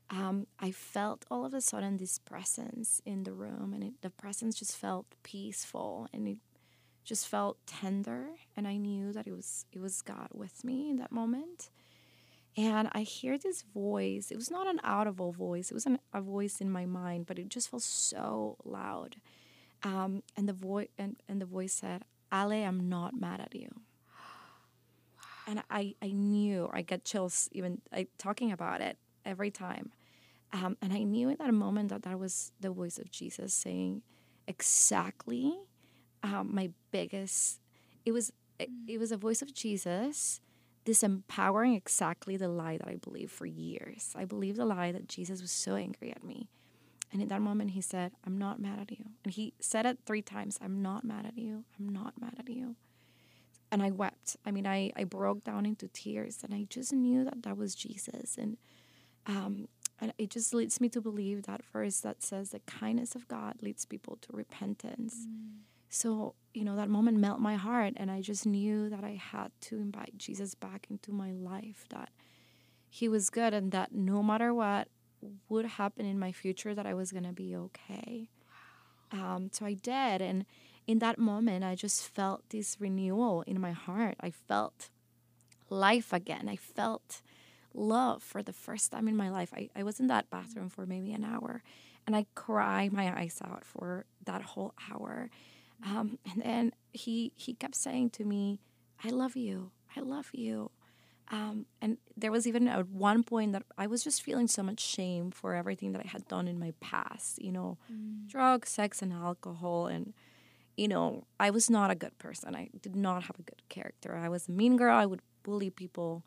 [0.09, 3.73] um, I felt all of a sudden this presence in the room.
[3.73, 6.07] And it, the presence just felt peaceful.
[6.12, 6.38] And it
[7.10, 10.98] just felt tender and I knew that it was it was God with me in
[10.98, 11.72] that moment.
[12.56, 14.30] And I hear this voice.
[14.30, 15.72] It was not an audible voice.
[15.72, 19.15] It was an, a voice in my mind, but it just felt so loud.
[19.84, 23.69] Um, and the voice and, and the voice said, "Ale, I'm not mad at you."
[25.48, 29.91] And I, I knew I get chills even I, talking about it every time.
[30.54, 34.04] Um, and I knew in that moment that that was the voice of Jesus saying
[34.48, 35.58] exactly
[36.23, 37.60] um, my biggest
[38.05, 40.41] it was it, it was a voice of jesus
[40.86, 44.13] disempowering exactly the lie that i believed for years.
[44.15, 46.49] I believed the lie that jesus was so angry at me.
[47.12, 49.05] And in that moment he said i'm not mad at you.
[49.23, 51.63] And he said it three times i'm not mad at you.
[51.79, 52.75] I'm not mad at you.
[53.71, 54.38] And i wept.
[54.45, 57.75] I mean i, I broke down into tears and i just knew that that was
[57.75, 58.38] jesus.
[58.38, 58.58] And
[59.27, 59.67] um,
[60.01, 63.62] and it just leads me to believe that verse that says the kindness of god
[63.62, 65.27] leads people to repentance.
[65.29, 69.19] Mm so, you know, that moment melt my heart and I just knew that I
[69.19, 72.10] had to invite Jesus back into my life, that
[72.89, 74.88] he was good and that no matter what
[75.49, 78.30] would happen in my future that I was going to be okay.
[79.12, 80.45] Um, so I did and
[80.86, 84.15] in that moment I just felt this renewal in my heart.
[84.21, 84.89] I felt
[85.69, 86.47] life again.
[86.47, 87.21] I felt
[87.73, 89.54] love for the first time in my life.
[89.56, 91.63] I, I was in that bathroom for maybe an hour
[92.06, 95.30] and I cried my eyes out for that whole hour
[95.86, 98.60] um, and then he he kept saying to me,
[99.04, 99.72] "I love you.
[99.96, 100.72] I love you."
[101.32, 104.80] Um, and there was even at one point that I was just feeling so much
[104.80, 108.28] shame for everything that I had done in my past, you know, mm.
[108.28, 109.86] drugs, sex, and alcohol.
[109.86, 110.13] And,
[110.76, 112.56] you know, I was not a good person.
[112.56, 114.15] I did not have a good character.
[114.15, 114.98] I was a mean girl.
[114.98, 116.24] I would bully people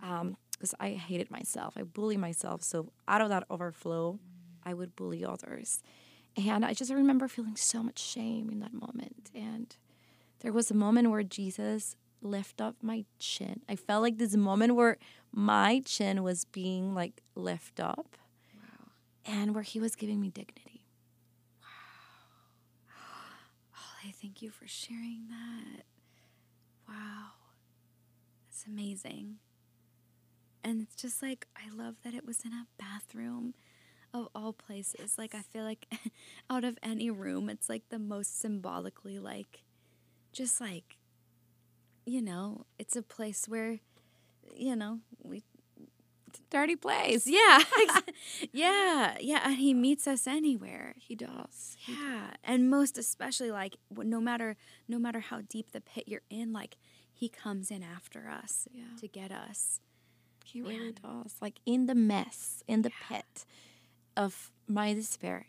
[0.00, 0.20] because mm.
[0.20, 0.36] um,
[0.78, 1.74] I hated myself.
[1.76, 2.62] I bully myself.
[2.62, 4.18] So out of that overflow, mm.
[4.64, 5.82] I would bully others.
[6.36, 9.30] And I just remember feeling so much shame in that moment.
[9.34, 9.74] And
[10.40, 13.60] there was a moment where Jesus lifted up my chin.
[13.68, 14.98] I felt like this moment where
[15.32, 18.16] my chin was being like lift up.
[18.54, 18.88] Wow.
[19.24, 20.84] And where he was giving me dignity.
[21.60, 21.68] Wow.
[23.76, 25.84] Oh, I thank you for sharing that.
[26.88, 27.30] Wow.
[28.48, 29.36] That's amazing.
[30.62, 33.54] And it's just like, I love that it was in a bathroom
[34.14, 35.16] of all places.
[35.18, 35.86] Like I feel like
[36.50, 39.64] out of any room, it's like the most symbolically like
[40.32, 40.96] just like
[42.06, 43.80] you know, it's a place where
[44.56, 45.42] you know, we
[46.50, 47.26] dirty place.
[47.26, 47.60] Yeah.
[48.52, 49.16] yeah.
[49.20, 49.40] Yeah.
[49.44, 50.94] And he meets us anywhere.
[50.98, 51.76] He does.
[51.86, 51.94] Yeah.
[51.94, 52.30] He does.
[52.44, 54.56] And most especially like no matter
[54.88, 56.76] no matter how deep the pit you're in, like
[57.12, 58.84] he comes in after us yeah.
[59.00, 59.80] to get us.
[60.44, 61.36] He really does.
[61.40, 63.16] Like in the mess, in the yeah.
[63.16, 63.44] pit
[64.16, 65.46] of my despair,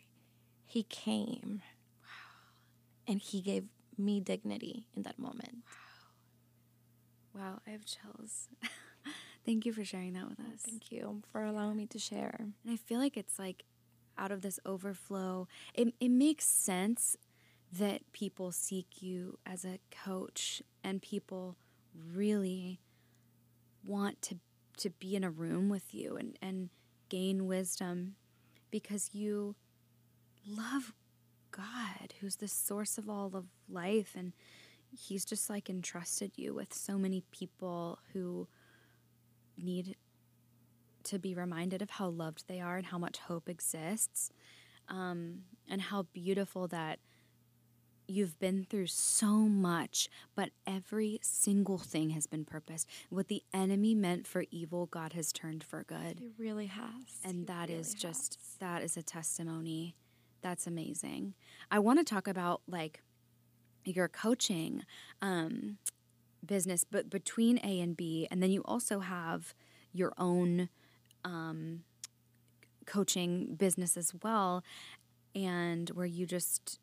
[0.64, 1.62] he came.
[2.02, 2.52] Wow.
[3.06, 3.64] And he gave
[3.96, 5.64] me dignity in that moment.
[7.34, 7.42] Wow.
[7.42, 8.48] Wow, I have chills.
[9.44, 10.62] Thank you for sharing that with us.
[10.62, 12.34] Thank you for allowing me to share.
[12.40, 13.64] And I feel like it's like
[14.18, 17.16] out of this overflow, it, it makes sense
[17.72, 21.56] that people seek you as a coach and people
[22.14, 22.80] really
[23.86, 24.36] want to
[24.78, 26.68] to be in a room with you and, and
[27.08, 28.14] gain wisdom
[28.70, 29.54] because you
[30.46, 30.92] love
[31.50, 34.14] God, who's the source of all of life.
[34.16, 34.32] And
[34.90, 38.48] He's just like entrusted you with so many people who
[39.56, 39.96] need
[41.04, 44.30] to be reminded of how loved they are and how much hope exists.
[44.88, 47.00] Um, and how beautiful that
[48.08, 52.88] you've been through so much, but every single thing has been purposed.
[53.10, 56.20] What the enemy meant for evil, God has turned for good.
[56.20, 57.20] It really has.
[57.24, 58.56] And He that is really just, has.
[58.60, 59.96] that is a testimony.
[60.42, 61.34] That's amazing.
[61.70, 63.02] I want to talk about like
[63.84, 64.84] your coaching
[65.22, 65.78] um,
[66.44, 69.54] business, but between A and B, and then you also have
[69.92, 70.68] your own
[71.24, 71.82] um,
[72.86, 74.62] coaching business as well,
[75.34, 76.78] and where you just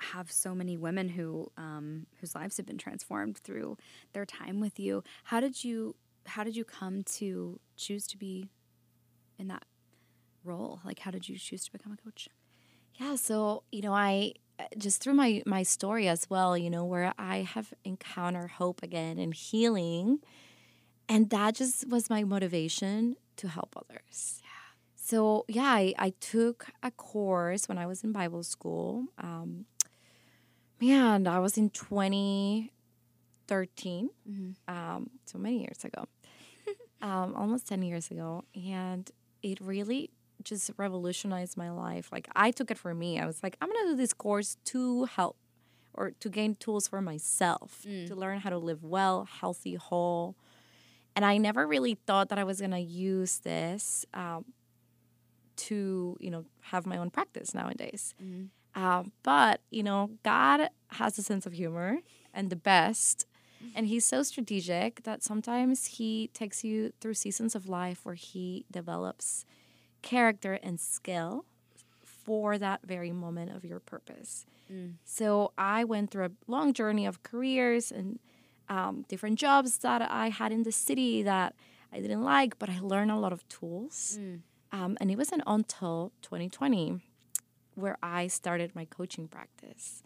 [0.00, 3.76] have so many women who um, whose lives have been transformed through
[4.12, 5.02] their time with you.
[5.24, 8.50] How did you how did you come to choose to be
[9.38, 9.64] in that
[10.44, 10.80] role?
[10.84, 12.28] Like, how did you choose to become a coach?
[12.94, 14.34] Yeah, so you know, I
[14.76, 19.18] just through my my story as well, you know, where I have encountered hope again
[19.18, 20.20] and healing,
[21.08, 24.40] and that just was my motivation to help others.
[24.42, 24.48] Yeah.
[24.96, 29.06] So yeah, I, I took a course when I was in Bible school.
[29.18, 29.66] Um,
[30.80, 34.10] man, I was in 2013,
[34.68, 36.04] um, so many years ago,
[37.02, 39.10] um, almost 10 years ago, and
[39.42, 40.10] it really
[40.42, 42.10] just revolutionized my life.
[42.12, 43.18] Like I took it for me.
[43.18, 45.36] I was like, I'm gonna do this course to help
[45.94, 50.36] or to gain tools for myself to learn how to live well, healthy, whole.
[51.16, 54.44] And I never really thought that I was gonna use this um,
[55.56, 58.14] to, you know, have my own practice nowadays.
[58.78, 60.58] Um, but you know, God
[61.00, 61.98] has a sense of humor
[62.32, 63.26] and the best.
[63.74, 68.64] And he's so strategic that sometimes he takes you through seasons of life where he
[68.70, 69.44] develops
[70.00, 71.44] character and skill
[72.04, 74.46] for that very moment of your purpose.
[75.04, 78.20] So I went through a long journey of careers and
[78.68, 81.54] um, different jobs that I had in the city that
[81.92, 84.18] I didn't like, but I learned a lot of tools.
[84.70, 87.00] Um, and it wasn't until 2020
[87.78, 90.02] where I started my coaching practice.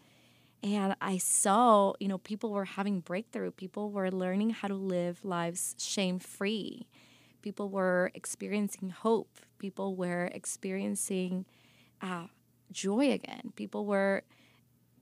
[0.61, 3.51] And I saw, you know, people were having breakthrough.
[3.51, 6.87] People were learning how to live lives shame free.
[7.41, 9.39] People were experiencing hope.
[9.59, 11.45] People were experiencing
[12.01, 12.27] uh,
[12.71, 13.51] joy again.
[13.57, 14.23] People were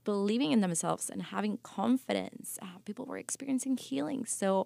[0.03, 2.57] believing in themselves and having confidence.
[2.59, 4.25] Uh, people were experiencing healing.
[4.25, 4.65] So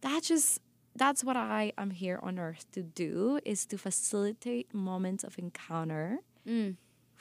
[0.00, 0.60] that just
[0.96, 6.18] that's what I am here on earth to do is to facilitate moments of encounter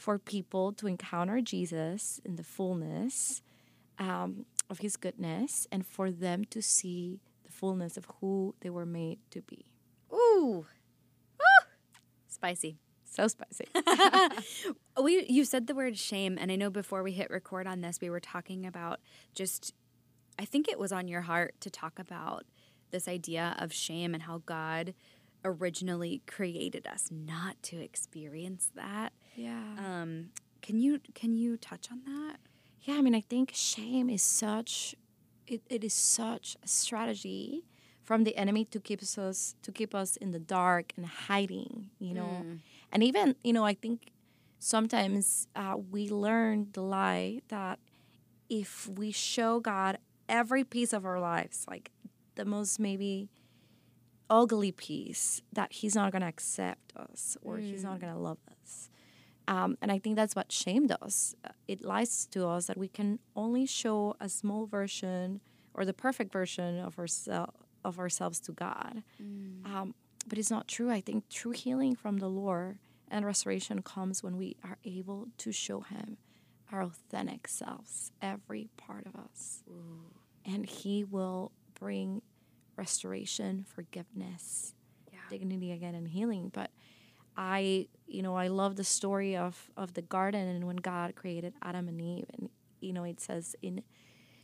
[0.04, 3.42] for people to encounter Jesus in the fullness
[3.98, 8.86] um, of his goodness and for them to see the fullness of who they were
[8.86, 9.66] made to be.
[10.12, 10.66] Ooh,
[11.40, 11.68] Woo!
[12.28, 12.80] spicy.
[13.06, 13.68] So spicy.
[15.02, 18.00] We you said the word shame, and I know before we hit record on this,
[18.02, 19.00] we were talking about
[19.34, 19.74] just.
[20.38, 22.44] I think it was on your heart to talk about
[22.92, 24.94] this idea of shame and how God
[25.46, 29.14] originally created us not to experience that.
[29.36, 29.64] Yeah.
[29.78, 30.30] Um,
[30.62, 32.38] can you can you touch on that?
[32.82, 34.96] Yeah, I mean, I think shame is such
[35.48, 37.64] it, it is such a strategy
[38.02, 42.14] from the enemy to keep us to keep us in the dark and hiding, you
[42.14, 42.46] know.
[42.92, 44.12] And even, you know, I think
[44.60, 47.80] sometimes uh, we learn the lie that
[48.50, 49.98] if we show God
[50.30, 51.92] every piece of our lives, like
[52.36, 53.30] the most maybe
[54.30, 58.38] ugly piece, that He's not going to accept us or He's not going to love
[58.50, 58.90] us.
[59.48, 61.36] Um, and I think that's what shame does.
[61.44, 65.42] Uh, It lies to us that we can only show a small version
[65.74, 67.54] or the perfect version of ourselves
[67.84, 69.04] of ourselves to God.
[69.66, 69.94] Um,
[70.26, 70.90] but it's not true.
[70.90, 72.78] I think true healing from the Lord
[73.10, 76.16] and restoration comes when we are able to show Him
[76.72, 79.64] our authentic selves, every part of us,
[80.46, 82.22] and He will bring
[82.78, 84.74] restoration, forgiveness,
[85.30, 86.50] dignity again, and healing.
[86.54, 86.72] But
[87.36, 91.54] I, you know, I love the story of of the garden and when God created
[91.62, 93.84] Adam and Eve, and you know, it says in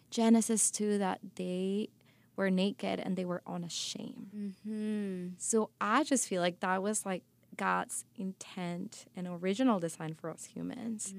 [0.10, 1.90] Genesis two that they
[2.36, 4.56] were naked and they were unashamed.
[4.64, 5.28] Hmm.
[5.38, 7.24] So I just feel like that was like
[7.58, 11.14] God's intent and original design for us humans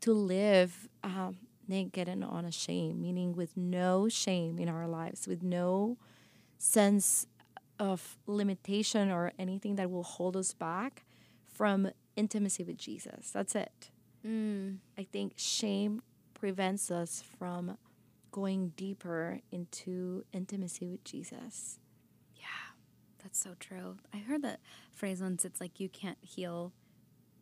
[0.00, 5.98] to live um, naked and unashamed, meaning with no shame in our lives, with no
[6.58, 7.26] sense
[7.78, 11.04] of limitation or anything that will hold us back
[11.60, 13.32] from intimacy with Jesus.
[13.32, 13.90] That's it.
[14.26, 14.78] Mm.
[14.96, 16.00] I think shame
[16.32, 17.76] prevents us from
[18.32, 21.78] going deeper into intimacy with Jesus.
[22.34, 22.46] Yeah,
[23.22, 23.98] that's so true.
[24.14, 25.44] I heard that phrase once.
[25.44, 26.72] It's like you can't heal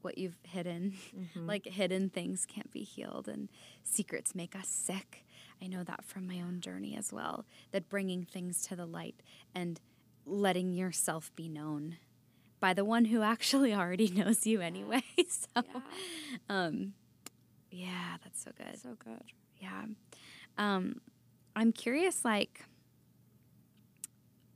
[0.03, 0.95] what you've hidden.
[1.17, 1.47] Mm-hmm.
[1.47, 3.49] like hidden things can't be healed, and
[3.85, 5.27] secrets make us sick.
[5.63, 7.45] I know that from my own journey as well.
[7.71, 9.23] That bringing things to the light
[9.55, 9.81] and
[10.27, 11.99] letting yourself be known
[12.61, 15.03] by the one who actually already knows you anyway.
[15.29, 15.63] So,
[16.49, 16.95] um,
[17.71, 18.81] yeah, that's so good.
[18.81, 19.23] So good.
[19.61, 19.85] Yeah.
[20.57, 21.01] Um,
[21.55, 22.65] I'm curious, like,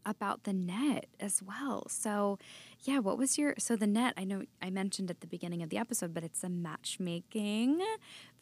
[0.05, 1.87] about the Nett as well.
[1.89, 2.39] So,
[2.85, 4.15] yeah, what was your so the Nett?
[4.17, 7.81] I know I mentioned at the beginning of the episode, but it's a matchmaking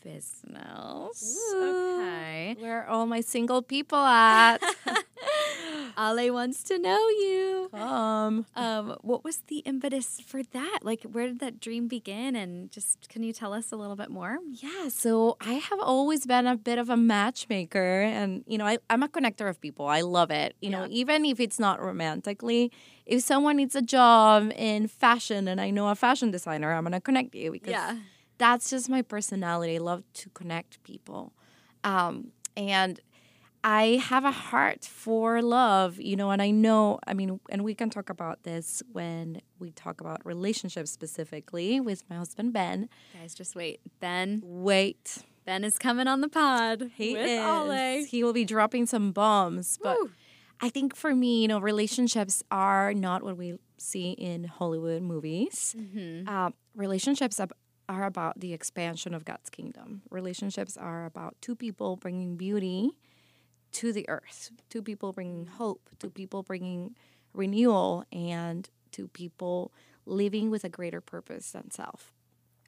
[0.02, 1.38] business.
[1.54, 2.56] Okay.
[2.58, 4.58] Where are all my single people at?
[5.98, 7.68] Ale wants to know you.
[7.72, 8.46] Come.
[8.56, 10.78] Um, what was the impetus for that?
[10.82, 12.36] Like, where did that dream begin?
[12.36, 14.38] And just can you tell us a little bit more?
[14.50, 18.78] Yeah, so I have always been a bit of a matchmaker, and you know, I,
[18.88, 19.86] I'm a connector of people.
[19.86, 20.54] I love it.
[20.60, 22.72] You know, even if it's not romantically,
[23.06, 27.00] if someone needs a job in fashion and I know a fashion designer, I'm gonna
[27.00, 27.72] connect you because
[28.40, 29.76] that's just my personality.
[29.76, 31.34] I love to connect people.
[31.84, 32.98] Um, and
[33.62, 37.74] I have a heart for love, you know, and I know, I mean, and we
[37.74, 42.88] can talk about this when we talk about relationships specifically with my husband, Ben.
[43.12, 43.80] Guys, just wait.
[44.00, 45.18] Ben, Wait.
[45.44, 47.40] Ben is coming on the pod He with is.
[47.40, 48.04] Ale.
[48.06, 49.78] He will be dropping some bombs.
[49.82, 50.10] But Woo.
[50.62, 55.74] I think for me, you know, relationships are not what we see in Hollywood movies.
[55.78, 56.28] Mm-hmm.
[56.28, 57.40] Uh, relationships
[57.90, 60.02] are about the expansion of God's kingdom.
[60.10, 62.92] Relationships are about two people bringing beauty
[63.72, 66.94] to the earth, two people bringing hope, two people bringing
[67.34, 69.72] renewal, and two people
[70.06, 72.12] living with a greater purpose than self.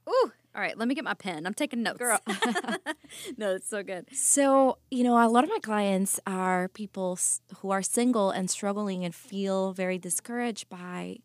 [0.08, 0.32] Ooh.
[0.54, 1.46] All right, let me get my pen.
[1.46, 1.98] I'm taking notes.
[1.98, 2.20] Girl.
[3.38, 4.06] no, it's so good.
[4.12, 7.18] So, you know, a lot of my clients are people
[7.58, 11.18] who are single and struggling and feel very discouraged by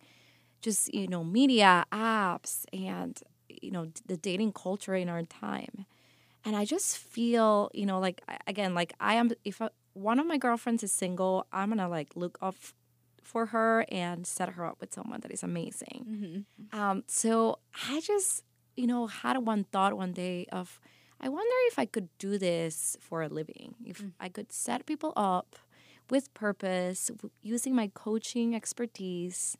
[0.61, 3.19] just, you know, media, apps, and,
[3.61, 5.85] you know, the dating culture in our time.
[6.45, 10.25] And I just feel, you know, like, again, like I am, if I, one of
[10.25, 12.55] my girlfriends is single, I'm to like look up
[13.21, 16.05] for her and set her up with someone that is amazing.
[16.09, 16.79] Mm-hmm.
[16.79, 18.43] Um, so I just,
[18.77, 20.79] you know, had one thought one day of,
[21.19, 23.75] I wonder if I could do this for a living.
[23.83, 25.57] If I could set people up
[26.09, 29.57] with purpose, w- using my coaching expertise,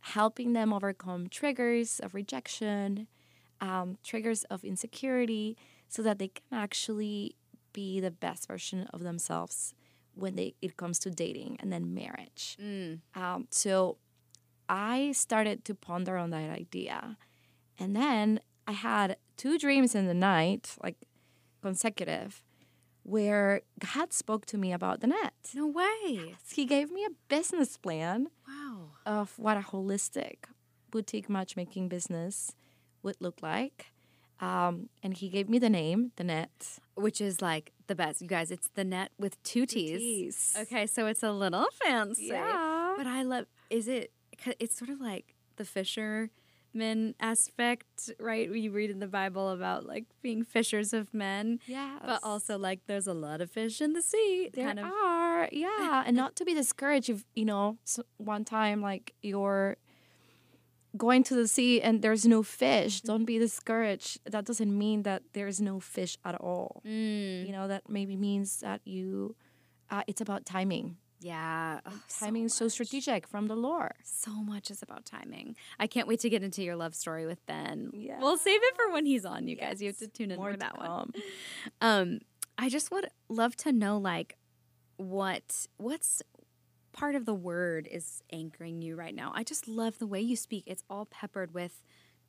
[0.00, 3.08] helping them overcome triggers of rejection,
[3.60, 5.56] um, triggers of insecurity,
[5.88, 7.36] so that they can actually
[7.72, 9.74] be the best version of themselves
[10.14, 12.56] when they it comes to dating and then marriage.
[12.60, 13.00] Mm.
[13.14, 13.96] Um, so
[14.68, 17.16] I started to ponder on that idea.
[17.78, 20.96] And then I had two dreams in the night, like
[21.62, 22.42] consecutive,
[23.02, 25.32] where God spoke to me about the Nett.
[25.54, 26.34] No way.
[26.52, 28.90] He gave me a business plan Wow.
[29.06, 30.44] of what a holistic
[30.90, 32.52] boutique matchmaking business
[33.02, 33.86] would look like.
[34.40, 36.78] Um, and he gave me the name, the Nett.
[36.94, 38.22] Which is like the best.
[38.22, 39.98] You guys, it's the Nett with two T's.
[39.98, 40.56] T's.
[40.60, 42.26] Okay, so it's a little fancy.
[42.26, 42.94] Yeah.
[42.96, 44.12] But I love, is it?
[44.58, 48.50] it's sort of like the fisherman aspect, right?
[48.50, 51.60] We read in the Bible about like being fishers of men.
[51.66, 51.98] Yeah.
[52.04, 54.50] But also, like, there's a lot of fish in the sea.
[54.52, 54.86] There kind of.
[54.86, 57.78] are, yeah, and not to be discouraged if you know
[58.16, 59.76] one time like you're
[60.96, 63.00] going to the sea and there's no fish.
[63.02, 64.18] Don't be discouraged.
[64.30, 66.82] That doesn't mean that there's no fish at all.
[66.86, 69.36] Mm, You know that maybe means that you.
[69.90, 70.96] Uh, it's about timing.
[71.20, 71.80] yeah.
[71.84, 75.56] Oh, so Timing is so strategic from the lore So much is about timing.
[75.78, 77.90] I can't wait to get into your love story with Ben.
[77.92, 78.18] Yeah.
[78.20, 79.82] We'll save it for when he's on, you guys.
[79.82, 81.12] You have to tune in More for that one.
[81.80, 82.20] Um,
[82.56, 84.36] I just would love to know like
[84.96, 86.22] what what's
[86.92, 89.32] part of the word is anchoring you right now.
[89.34, 90.64] I just love the way you speak.
[90.66, 91.84] It's all peppered with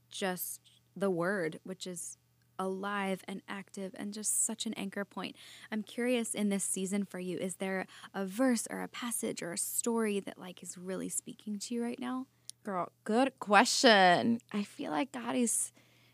[0.09, 0.59] just
[0.95, 2.17] the word, which is
[2.59, 5.35] alive and active and just such an anchor point.
[5.71, 9.53] I'm curious in this season for you, is there a verse or a passage or
[9.53, 12.27] a story that like is really speaking to you right now?
[12.63, 14.39] Girl, good question.
[14.53, 15.71] I feel like God is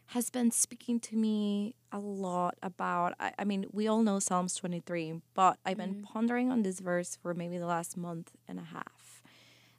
[0.07, 4.55] has been speaking to me a lot about I, I mean, we all know Psalms
[4.55, 6.03] 23, but I've been mm-hmm.
[6.03, 9.21] pondering on this verse for maybe the last month and a half.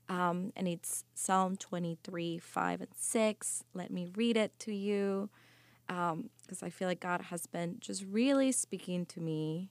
[0.08, 3.64] Um, and it's Psalm 23, 5 and 6.
[3.74, 5.28] Let me read it to you.
[5.90, 9.70] Um, because I feel like God has been just really speaking to me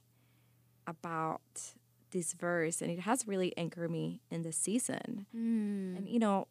[0.86, 1.74] about
[2.10, 5.26] this verse, and it has really anchored me in this season.
[5.34, 5.96] Mm.
[5.96, 6.48] And you know,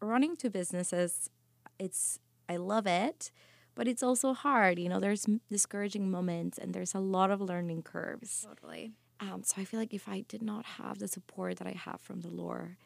[0.00, 1.30] running two businesses,
[1.78, 3.30] it's I love it,
[3.74, 4.78] but it's also hard.
[4.78, 8.46] You know, there's discouraging moments and there's a lot of learning curves.
[8.48, 8.92] Totally.
[9.20, 12.00] Um, so I feel like if I did not have the support that I have
[12.00, 12.76] from the Lord,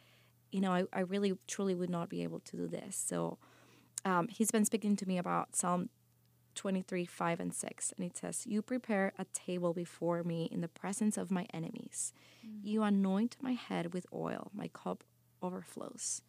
[0.52, 2.96] you know, I, I really truly would not be able to do this.
[2.96, 3.38] So
[4.04, 5.90] um, he's been speaking to me about Psalm
[6.54, 7.92] 23, 5 and 6.
[7.96, 12.12] And it says, You prepare a table before me in the presence of my enemies.
[12.62, 15.04] You anoint my head with oil, my cup
[15.42, 16.22] overflows.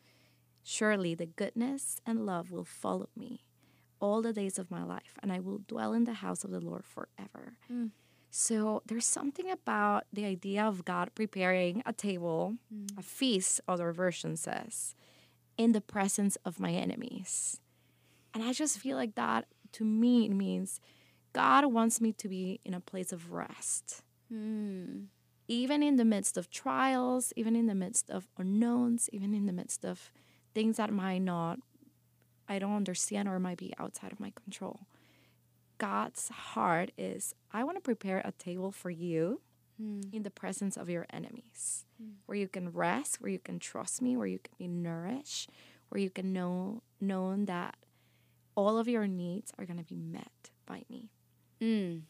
[0.71, 3.43] Surely the goodness and love will follow me
[3.99, 6.59] all the days of my life, and I will dwell in the house of the
[6.59, 7.57] Lord forever.
[7.73, 7.89] Mm.
[8.29, 12.87] So there's something about the idea of God preparing a table, mm.
[12.99, 14.93] a feast, other version says,
[15.57, 17.59] in the presence of my enemies.
[18.31, 20.79] And I just feel like that to me it means
[21.33, 24.03] God wants me to be in a place of rest.
[24.31, 25.05] Mm.
[25.47, 29.51] Even in the midst of trials, even in the midst of unknowns, even in the
[29.51, 30.11] midst of
[30.59, 31.57] things that might not,
[32.49, 34.81] I don't understand or might be outside of my control.
[35.77, 39.41] God's heart is I want to prepare a table for you
[40.11, 41.85] in the presence of your enemies,
[42.25, 45.49] where you can rest, where you can trust me, where you can be nourished,
[45.87, 47.77] where you can know known that
[48.55, 51.11] all of your needs are going to be met by me.
[51.61, 52.01] Mm.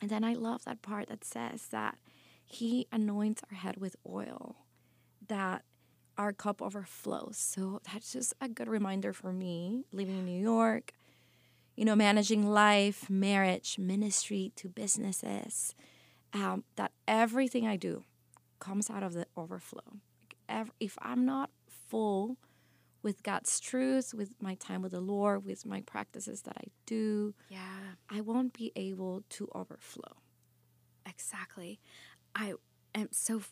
[0.00, 1.98] And then I love that part that says that
[2.44, 4.56] he anoints our head with oil,
[5.28, 5.62] that
[6.18, 7.36] our cup overflows.
[7.36, 10.92] So that's just a good reminder for me living in New York,
[11.76, 15.74] you know, managing life, marriage, ministry to businesses,
[16.32, 18.04] um, that everything I do
[18.58, 19.98] comes out of the overflow.
[20.80, 22.36] If I'm not full
[23.02, 27.34] with God's truth, with my time with the Lord, with my practices that I do,
[27.48, 27.94] Yeah.
[28.08, 30.16] I won't be able to overflow.
[31.04, 31.78] Exactly.
[32.34, 32.54] I
[32.94, 33.42] am so,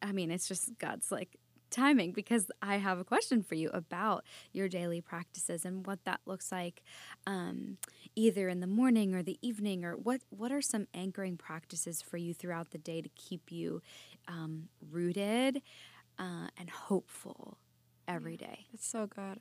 [0.00, 1.36] I mean, it's just God's like
[1.72, 6.20] timing because I have a question for you about your daily practices and what that
[6.26, 6.82] looks like
[7.26, 7.78] um,
[8.14, 12.16] either in the morning or the evening or what, what are some anchoring practices for
[12.18, 13.82] you throughout the day to keep you
[14.28, 15.62] um, rooted
[16.18, 17.58] uh, and hopeful
[18.06, 18.66] every day?
[18.72, 19.40] It's so good.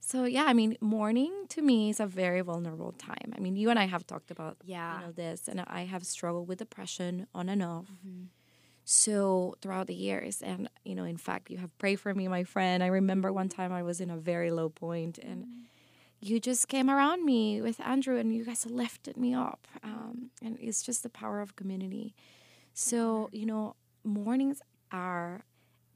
[0.00, 3.32] So yeah, I mean, morning to me is a very vulnerable time.
[3.36, 5.00] I mean, you and I have talked about Yeah.
[5.00, 7.86] you know this, and I have struggled with depression on and off.
[8.88, 12.44] So throughout the years, and you know, in fact, you have prayed for me, my
[12.44, 12.84] friend.
[12.84, 15.44] I remember one time I was in a very low point, and
[16.20, 19.66] you just came around me with Andrew, and you guys lifted me up.
[19.82, 22.14] Um, and it's just the power of community.
[22.74, 23.74] So you know,
[24.04, 24.62] mornings
[24.92, 25.42] are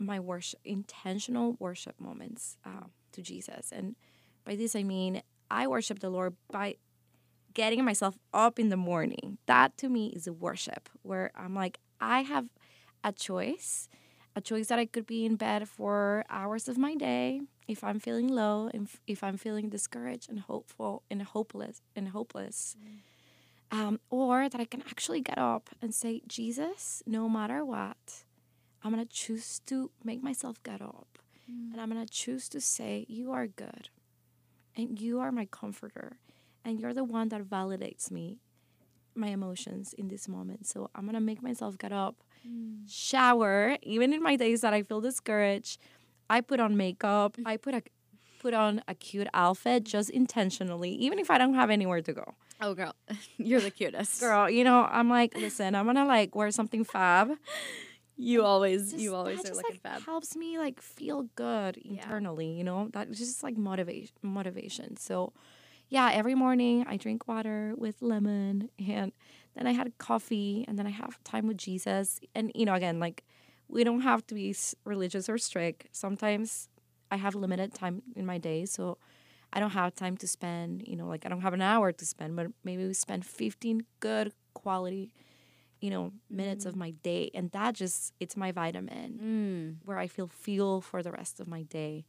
[0.00, 3.94] my worship, intentional worship moments uh, to Jesus, and
[4.44, 6.74] by this I mean I worship the Lord by
[7.54, 9.38] getting myself up in the morning.
[9.46, 12.48] That to me is a worship where I'm like, I have
[13.02, 13.88] a choice,
[14.36, 18.00] a choice that I could be in bed for hours of my day if I'm
[18.00, 22.76] feeling low, if, if I'm feeling discouraged and hopeful and hopeless and hopeless.
[23.72, 28.24] Um, or that I can actually get up and say, Jesus, no matter what,
[28.82, 31.06] I'm gonna choose to make myself get up.
[31.46, 33.90] And I'm gonna choose to say, You are good
[34.76, 36.18] and you are my comforter
[36.64, 38.38] and you're the one that validates me
[39.14, 42.16] my emotions in this moment so i'm gonna make myself get up
[42.46, 42.84] Mm.
[42.88, 43.76] shower.
[43.82, 45.78] Even in my days that i feel discouraged
[46.30, 47.36] i put on makeup.
[47.44, 47.82] I put a
[48.40, 52.34] put on a cute outfit just intentionally even if i don't have anywhere to go.
[52.62, 52.94] Oh, girl,
[53.38, 54.20] you're the cutest.
[54.20, 57.30] girl you know i'm like listen i'm gonna like wear something fab.
[58.16, 60.02] You always, just- you always are just, looking like, fab.
[60.04, 62.88] helps me like feel good internally you know?
[62.92, 64.96] That just like motivation motivation.
[64.96, 65.32] So
[65.88, 69.12] yeah every morning i drink water with lemon and
[69.54, 72.20] then i had coffee and then i have time with jesus.
[72.34, 73.24] And you know again like
[73.68, 75.88] we don't have to be religious or strict.
[75.92, 76.68] Sometimes
[77.10, 78.96] i have limited time in my day so
[79.52, 82.04] i don't have time to spend you know like i don't have an hour to
[82.06, 85.12] spend but maybe we spend 15 good quality
[85.80, 89.86] you know minutes of my day and that just it's my vitamin Mm.
[89.86, 92.04] where i feel fuel for the rest of my day.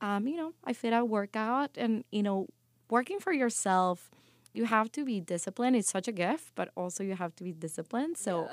[0.00, 2.46] Um, you know i fit a workout and you know
[2.90, 4.10] working for yourself
[4.52, 7.52] you have to be disciplined it's such a gift but also you have to be
[7.52, 8.48] disciplined so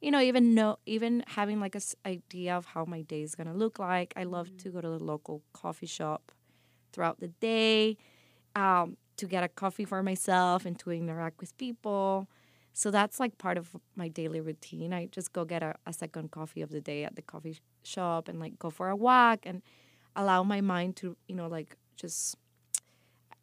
[0.00, 3.34] you know even know even having like a s- idea of how my day is
[3.34, 6.32] going to look like i love to go to the local coffee shop
[6.92, 7.96] throughout the day
[8.56, 12.28] um, to get a coffee for myself and to interact with people
[12.72, 16.30] so that's like part of my daily routine i just go get a, a second
[16.30, 19.40] coffee of the day at the coffee sh- shop and like go for a walk
[19.44, 19.62] and
[20.16, 22.36] allow my mind to you know like just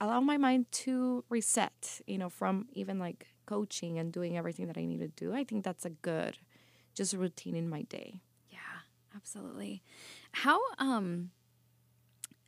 [0.02, 4.78] allow my mind to reset you know from even like coaching and doing everything that
[4.78, 6.38] i need to do i think that's a good
[6.93, 8.60] just routine in my day Yeah,
[9.16, 9.82] absolutely.
[10.34, 11.32] How um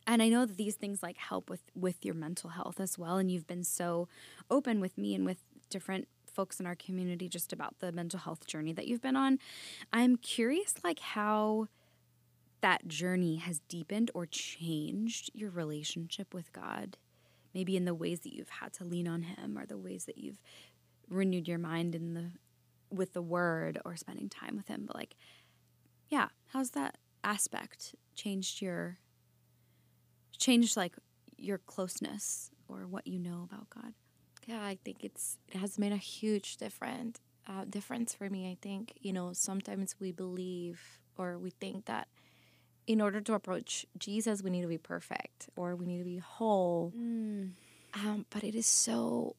[0.06, 3.16] and I know that these things like help with with your mental health as well
[3.16, 4.08] and you've been so
[4.50, 5.38] open with me and with
[5.70, 9.38] different folks in our community just about the mental health journey that you've been on.
[9.92, 11.68] I'm curious like how
[12.60, 16.96] that journey has deepened or changed your relationship with God?
[17.54, 20.18] Maybe in the ways that you've had to lean on Him, or the ways that
[20.18, 20.40] you've
[21.08, 22.30] renewed your mind in the
[22.90, 24.84] with the Word, or spending time with Him.
[24.86, 25.16] But like,
[26.08, 28.98] yeah, how's that aspect changed your
[30.36, 30.94] changed like
[31.36, 33.94] your closeness or what you know about God?
[34.46, 38.50] Yeah, I think it's it has made a huge different uh, difference for me.
[38.50, 40.80] I think you know sometimes we believe
[41.16, 42.08] or we think that
[42.86, 46.18] in order to approach Jesus, we need to be perfect or we need to be
[46.18, 46.92] whole.
[46.96, 47.52] Mm.
[47.94, 49.36] Um, but it is so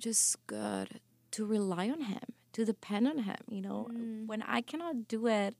[0.00, 1.00] just good
[1.32, 2.22] to rely on Him,
[2.52, 3.36] to depend on Him.
[3.50, 4.26] You know, Mm.
[4.26, 5.54] when I cannot do it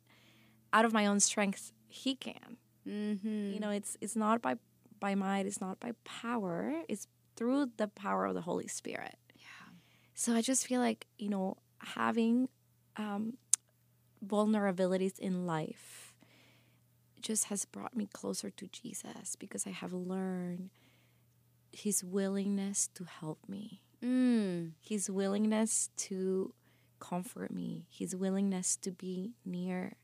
[0.72, 2.56] out of my own strength, He can.
[2.86, 3.52] Mm-hmm.
[3.52, 4.54] You know, it's it's not by
[5.00, 6.82] by might, it's not by power.
[6.88, 7.06] It's
[7.36, 9.16] through the power of the Holy Spirit.
[9.36, 9.68] yeah.
[10.14, 12.48] So I just feel like you know having
[12.96, 13.34] um,
[14.26, 16.07] vulnerabilities in life
[17.22, 20.70] just has brought me closer to Jesus because I have learned
[21.72, 24.72] His willingness to help me, Mm.
[24.80, 26.54] His willingness to
[27.00, 29.96] comfort me, His willingness to be near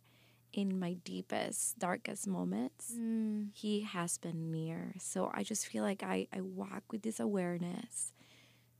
[0.52, 2.92] in my deepest, darkest moments.
[2.96, 3.48] Mm.
[3.54, 4.94] He has been near.
[4.98, 8.12] So I just feel like I, I walk with this awareness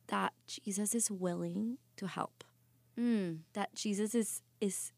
[0.07, 2.45] that Jesus is willing to help.
[2.99, 3.41] Mm.
[3.55, 4.93] That Jesus is is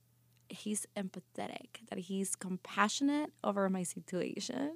[0.49, 4.73] he's empathetic, that he's compassionate over my situation.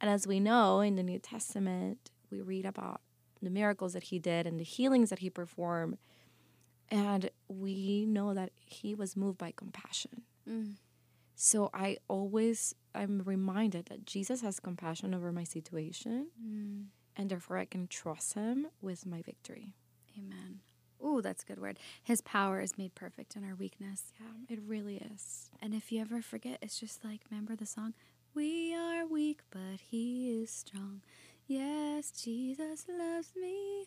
[0.00, 3.00] And as we know in the New Testament, we read about
[3.42, 5.98] the miracles that he did and the healings that he performed.
[6.90, 10.22] And we know that he was moved by compassion.
[10.48, 10.74] Mm.
[11.34, 16.86] So I always I'm reminded that Jesus has compassion over my situation Mm.
[17.14, 19.74] and therefore I can trust him with my victory.
[20.18, 20.60] Amen.
[21.06, 21.78] Ooh, that's a good word.
[22.02, 24.12] His power is made perfect in our weakness.
[24.20, 25.50] Yeah, it really is.
[25.62, 27.94] And if you ever forget, it's just like, remember the song?
[28.34, 31.02] We are weak, but he is strong.
[31.46, 33.86] Yes, Jesus loves me.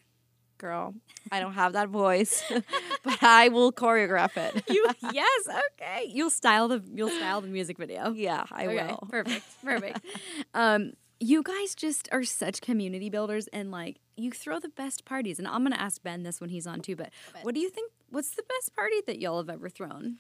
[0.58, 0.94] Girl,
[1.32, 2.44] I don't have that voice,
[3.04, 4.64] but I will choreograph it.
[4.70, 5.48] You yes,
[5.80, 6.06] okay.
[6.10, 8.12] You'll style the you'll style the music video.
[8.14, 9.08] yeah, I Okay, will.
[9.10, 9.46] Perfect.
[9.64, 10.00] Perfect.
[10.54, 15.40] um, you guys just are such community builders and like you throw the best parties.
[15.40, 17.12] And I'm gonna ask Ben this when he's on too, but
[17.42, 20.18] what do you think what's the best party that y'all have ever thrown?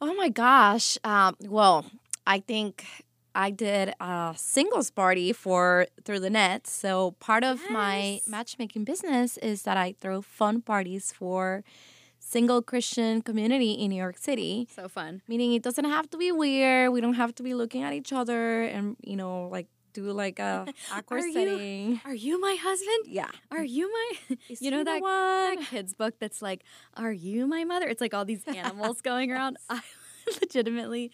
[0.00, 0.96] Oh my gosh.
[1.04, 1.84] Um, well,
[2.26, 2.84] I think
[3.34, 6.66] I did a singles party for Through the Nett.
[6.66, 11.62] So part of my matchmaking business is that I throw fun parties for
[12.18, 14.68] single Christian community in New York City.
[14.74, 15.22] So fun.
[15.28, 16.92] Meaning it doesn't have to be weird.
[16.92, 20.38] We don't have to be looking at each other and, you know, like do like
[20.38, 22.00] a awkward Are you- setting.
[22.04, 23.06] Are you my husband?
[23.06, 23.30] Yeah.
[23.50, 25.56] Are you my Is you know that, one?
[25.56, 26.62] that kid's book that's like,
[26.94, 27.86] Are you my mother?
[27.88, 29.56] It's like all these animals going around.
[29.68, 29.80] I
[30.40, 31.10] legitimately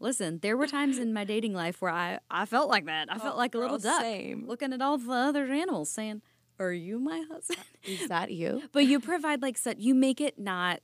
[0.00, 3.08] listen, there were times in my dating life where I, I felt like that.
[3.10, 4.46] I felt Oh, like a little duck same.
[4.46, 6.22] looking at all the other animals saying,
[6.58, 7.60] Are you my husband?
[7.84, 8.62] Is that you?
[8.72, 10.80] But you provide like such you make it not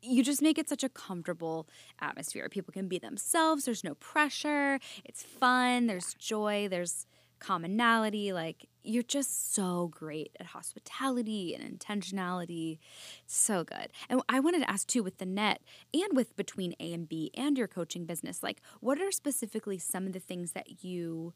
[0.00, 1.68] you just make it such a comfortable
[2.00, 2.48] atmosphere.
[2.48, 3.64] People can be themselves.
[3.64, 4.78] There's no pressure.
[5.04, 5.86] It's fun.
[5.86, 6.68] There's joy.
[6.68, 7.06] There's
[7.42, 8.32] commonality.
[8.32, 12.78] Like you're just so great at hospitality and intentionality.
[13.26, 13.88] So good.
[14.08, 15.60] And I wanted to ask too with the Nett
[15.92, 20.06] and with between A and B and your coaching business, like what are specifically some
[20.06, 21.34] of the things that you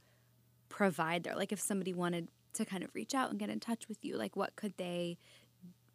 [0.68, 1.36] provide there?
[1.36, 4.16] Like if somebody wanted to kind of reach out and get in touch with you,
[4.16, 5.18] like what could they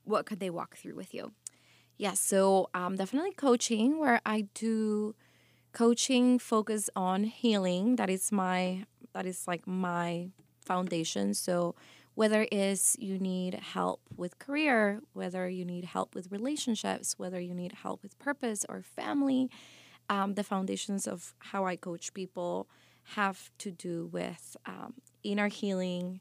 [0.04, 1.32] what could they walk through with you?
[2.02, 5.14] Yeah, so um, definitely coaching, where I do
[5.72, 7.98] coaching focus on healing.
[7.98, 10.30] That is my that is like my
[10.66, 11.36] foundation.
[11.36, 11.76] So
[12.16, 17.54] whether it's you need help with career, whether you need help with relationships, whether you
[17.54, 19.52] need help with purpose or family,
[20.10, 22.68] um, the foundations of how I coach people
[23.14, 26.20] have to do with um, inner healing.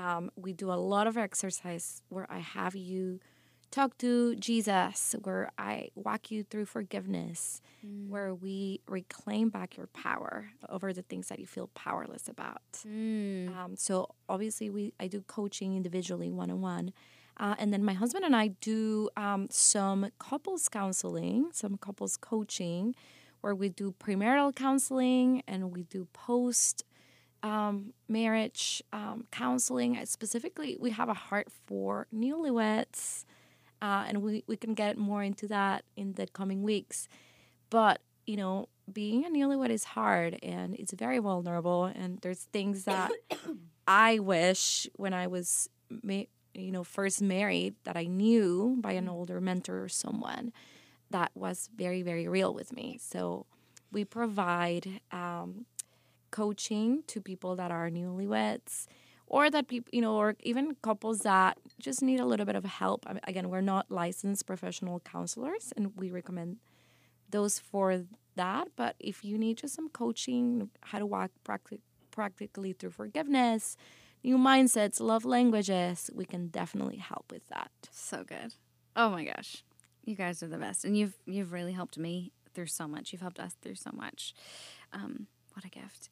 [0.00, 3.18] Um, we do a lot of exercise where I have you
[3.76, 7.60] talk to Jesus, where I walk you through forgiveness,
[8.08, 12.62] where we reclaim back your power over the things that you feel powerless about.
[13.54, 16.92] Um, so obviously, we I do coaching individually, one on one.
[17.38, 22.94] Uh, and then my husband and I do um, some couples counseling, some couples coaching,
[23.42, 26.82] where we do premarital counseling and we do post
[27.42, 29.98] um, marriage um, counseling.
[30.06, 33.26] Specifically, we have a heart for newlyweds,
[33.82, 37.08] uh, and we, we can get more into that in the coming weeks.
[37.70, 42.84] But, you know, being a newlywed is hard and it's very vulnerable, and there's things
[42.84, 43.10] that
[43.88, 45.68] I wish when I was,
[46.02, 50.52] ma- you know, first married that I knew by an older mentor or someone
[51.10, 52.98] that was very, very real with me.
[53.00, 53.46] So
[53.92, 55.66] we provide um, um,
[56.30, 58.86] coaching to people that are newlyweds
[59.26, 62.64] or that people, you know, or even couples that just need a little bit of
[62.64, 63.04] help.
[63.06, 66.58] I mean, again, we're not licensed professional counselors and we recommend
[67.30, 68.04] those for
[68.36, 68.68] that.
[68.76, 73.76] But if you need just some coaching, how to walk practic- practically through forgiveness,
[74.22, 77.70] new mindsets, love languages, we can definitely help with that.
[77.90, 78.54] So good.
[78.94, 79.64] Oh my gosh.
[80.04, 80.84] You guys are the best.
[80.84, 83.12] And you've you've really helped me through so much.
[83.12, 84.34] You've helped us through so much.
[84.92, 86.10] Um, what a gift.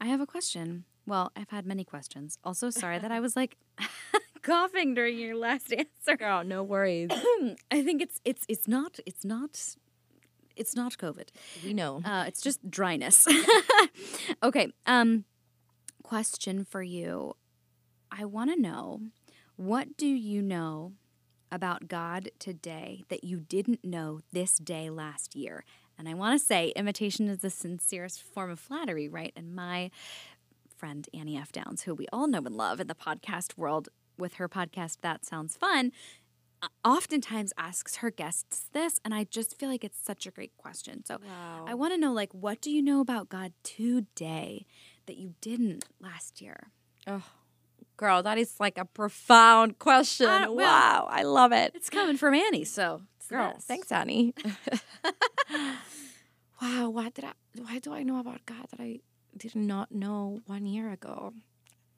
[0.00, 0.84] I have a question.
[1.06, 2.38] Well, I've had many questions.
[2.42, 3.56] Also, sorry that I was like
[4.42, 6.16] coughing during your last answer.
[6.16, 7.10] Girl, no worries.
[7.70, 9.76] I think it's it's it's not it's not
[10.56, 11.28] it's not COVID.
[11.64, 12.00] we know.
[12.04, 13.28] Uh, it's just dryness.
[14.42, 14.72] okay.
[14.86, 15.24] Um,
[16.02, 17.34] question for you.
[18.10, 19.00] I want to know
[19.56, 20.92] what do you know
[21.52, 25.64] about God today that you didn't know this day last year?
[25.98, 29.32] And I want to say imitation is the sincerest form of flattery, right?
[29.34, 29.90] And my
[30.76, 31.52] friend Annie F.
[31.52, 35.24] Downs, who we all know and love in the podcast world with her podcast That
[35.24, 35.92] Sounds Fun,
[36.84, 41.04] oftentimes asks her guests this and I just feel like it's such a great question.
[41.04, 41.64] So wow.
[41.66, 44.66] I want to know like what do you know about God today
[45.06, 46.68] that you didn't last year?
[47.06, 47.22] Oh,
[47.96, 50.26] girl, that is like a profound question.
[50.26, 51.72] Uh, well- wow, I love it.
[51.74, 53.66] It's coming from Annie, so Girl, best.
[53.66, 54.34] thanks, Annie.
[56.62, 57.32] wow, why did I?
[57.56, 59.00] Why do I know about God that I
[59.36, 61.32] did not know one year ago?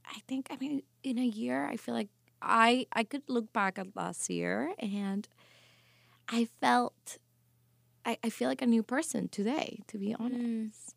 [0.07, 2.09] I think I mean in a year, I feel like
[2.41, 5.29] I I could look back at last year and
[6.29, 7.19] I felt
[8.05, 10.21] I, I feel like a new person today, to be mm.
[10.21, 10.95] honest.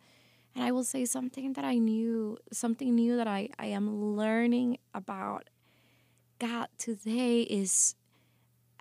[0.56, 4.78] And I will say something that I knew, something new that I, I am learning
[4.94, 5.50] about
[6.40, 7.96] God today is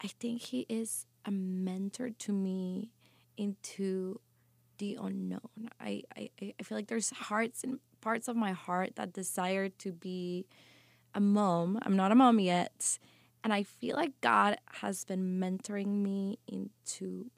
[0.02, 2.90] I think He is a mentor to me
[3.36, 4.20] into
[4.80, 5.70] the unknown.
[5.78, 9.92] I, I, I feel like there's hearts and parts of my heart that desire to
[9.92, 10.46] be
[11.14, 11.78] a mom.
[11.82, 12.98] I'm not a mom yet.
[13.44, 17.30] And I feel like God has been mentoring me into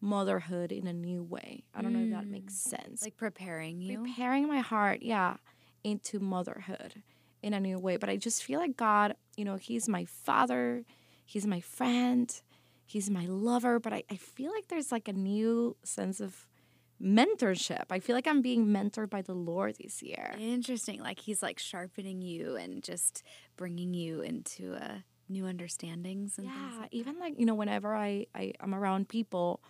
[0.00, 1.62] motherhood in a new way.
[1.74, 2.70] I don't know if that makes mm.
[2.70, 4.02] sense like preparing you.
[4.02, 5.36] preparing my heart, yeah,
[5.84, 7.02] into motherhood
[7.42, 7.96] in a new way.
[7.96, 10.84] But I just feel like God, you know, He's my father,
[11.24, 12.32] He's my friend,
[12.84, 13.78] He's my lover.
[13.78, 16.48] But I, I feel like there's like a new sense of
[17.02, 17.84] mentorship.
[17.90, 20.34] I feel like I'm being mentored by the Lord this year.
[20.38, 21.00] Interesting.
[21.00, 23.22] Like he's like sharpening you and just
[23.56, 24.98] bringing you into uh,
[25.28, 26.72] new understandings and things.
[26.74, 29.60] Yeah, like even like, you know, whenever I, I am around people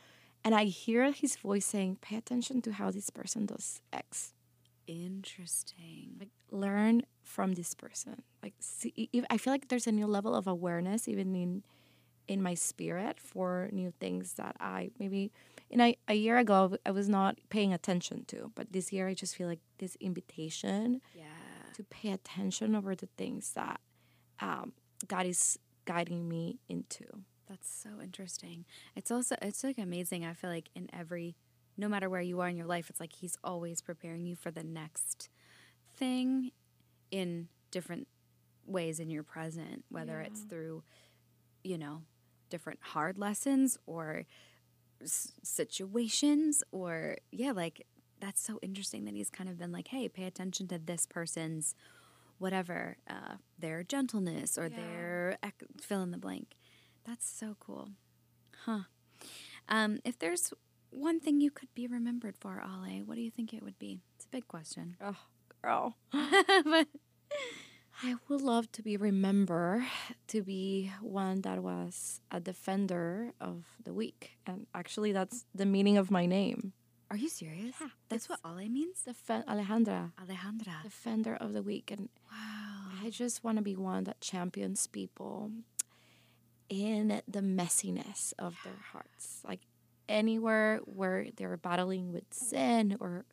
[0.44, 4.34] and I hear his voice saying, pay attention to how this person does X.
[4.88, 6.16] Interesting.
[6.18, 10.46] like learn from this person like see, i feel like there's a new level of
[10.48, 11.62] awareness even in
[12.26, 15.30] in my spirit for new things that i maybe
[15.72, 19.14] in a, a year ago i was not paying attention to but this year i
[19.14, 21.24] just feel like this invitation yeah.
[21.74, 23.80] to pay attention over the things that
[24.40, 24.72] um,
[25.08, 27.04] god is guiding me into
[27.48, 28.64] That's so interesting.
[28.96, 30.24] It's also it's like amazing.
[30.24, 31.36] I feel like in every
[31.76, 34.50] no matter where you are in your life, it's like he's always preparing you for
[34.50, 35.28] the next
[35.94, 36.50] thing
[37.10, 38.08] in different
[38.66, 40.82] ways in your present, whether it's through
[41.64, 42.02] you know,
[42.50, 44.24] different hard lessons or
[45.02, 47.86] s- situations or yeah, like
[48.20, 51.74] that's so interesting that he's kind of been like, "Hey, pay attention to this person's
[52.38, 54.76] whatever, uh, their gentleness or Yeah.
[54.76, 56.54] their ec- fill in the blank."
[57.04, 57.90] That's so cool.
[58.64, 58.84] Huh.
[59.68, 60.52] Um, if there's
[60.90, 64.00] one thing you could be remembered for, Ale, what do you think it would be?
[64.16, 64.96] It's a big question.
[65.00, 65.16] oh
[65.62, 66.88] girl but
[68.02, 69.86] I would love to be remember
[70.28, 75.96] to be one that was a defender of the weak, and actually, that's the meaning
[75.98, 76.72] of my name.
[77.10, 77.74] are you serious?
[77.80, 79.04] Yeah, That's what Ale means?
[79.06, 80.82] Defen- Alejandra, Alejandra.
[80.82, 82.88] defender of the weak, and Wow.
[83.04, 85.50] I just want to be one that champions people
[86.68, 89.60] in the messiness of their hearts, like
[90.08, 93.24] anywhere where they're battling with sin or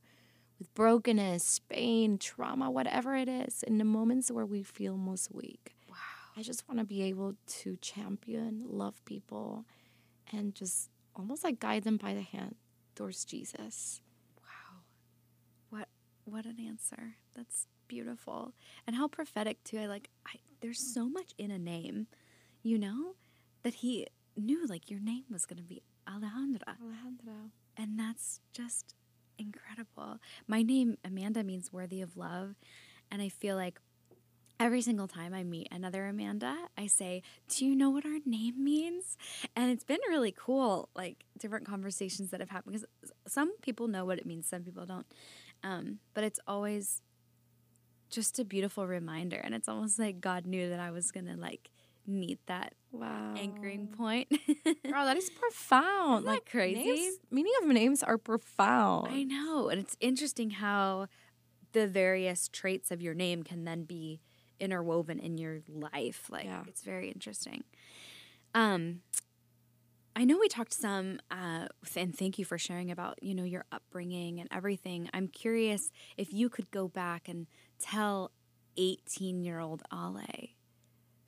[0.60, 5.74] with brokenness, pain, trauma, whatever it is, in the moments where we feel most weak.
[5.90, 5.96] Wow.
[6.38, 9.66] I just want to be able to champion, love people,
[10.32, 12.56] and just almost like guide them by the hand
[12.96, 14.02] towards Jesus.
[14.42, 14.82] Wow.
[15.70, 15.88] What
[16.26, 17.16] what an answer.
[17.36, 18.54] That's beautiful.
[18.86, 19.80] And how prophetic too.
[19.80, 22.08] I like I there's so much in a name,
[22.62, 23.16] you know,
[23.64, 26.76] that he knew like your name was gonna be Alejandra.
[26.82, 27.52] Alejandra.
[27.78, 28.94] And that's just
[29.40, 30.20] incredible.
[30.48, 32.56] My name, Amanda, means worthy of love.
[33.12, 33.80] And I feel like
[34.60, 38.64] every single time I meet another Amanda, I say, Do you know what our name
[38.64, 39.18] means?
[39.56, 42.88] And it's been really cool, like different conversations that have happened because
[43.28, 45.08] some people know what it means, some people don't.
[45.64, 47.02] Um, but it's always
[48.10, 49.38] just a beautiful reminder.
[49.38, 51.70] And it's almost like God knew that I was going to like
[52.10, 53.36] need that Wow.
[53.38, 54.28] anchoring point.
[54.84, 56.24] Girl, that is profound.
[56.24, 56.84] Isn't like crazy?
[56.84, 59.08] names- meaning of names are profound.
[59.14, 59.70] I know.
[59.70, 61.08] And it's interesting how
[61.74, 64.22] the various traits of your name can then be
[64.60, 66.26] interwoven in your life.
[66.30, 66.64] Like Yeah.
[66.68, 67.64] it's very interesting.
[68.56, 69.02] Um
[70.16, 73.66] I know we talked some uh and thank you for sharing about, you know, your
[73.72, 75.10] upbringing and everything.
[75.14, 77.46] I'm curious if you could go back and
[77.80, 78.32] tell
[78.78, 80.24] 18-year-old Ale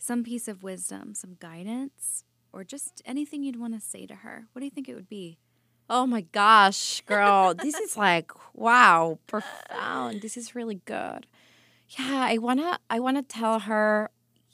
[0.02, 4.48] some piece of wisdom, some guidance, or just anything you'd want to say to her.
[4.52, 5.38] What do you think it would be?
[5.90, 7.54] Oh my gosh, girl.
[7.54, 10.22] this is like wow, profound.
[10.22, 11.28] This is really good.
[12.00, 14.10] Yeah, I wanna I wanna tell her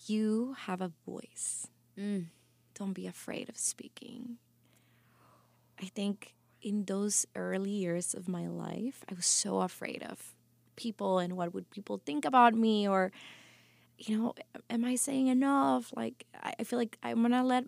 [0.08, 1.68] you have a voice.
[1.98, 2.26] Mm.
[2.74, 4.38] Don't be afraid of speaking.
[5.82, 10.36] I think in those early years of my life, I was so afraid of
[10.76, 13.12] people and what would people think about me or
[13.98, 14.34] you know,
[14.70, 15.92] am I saying enough?
[15.96, 16.26] Like
[16.60, 17.66] I feel like I'm gonna let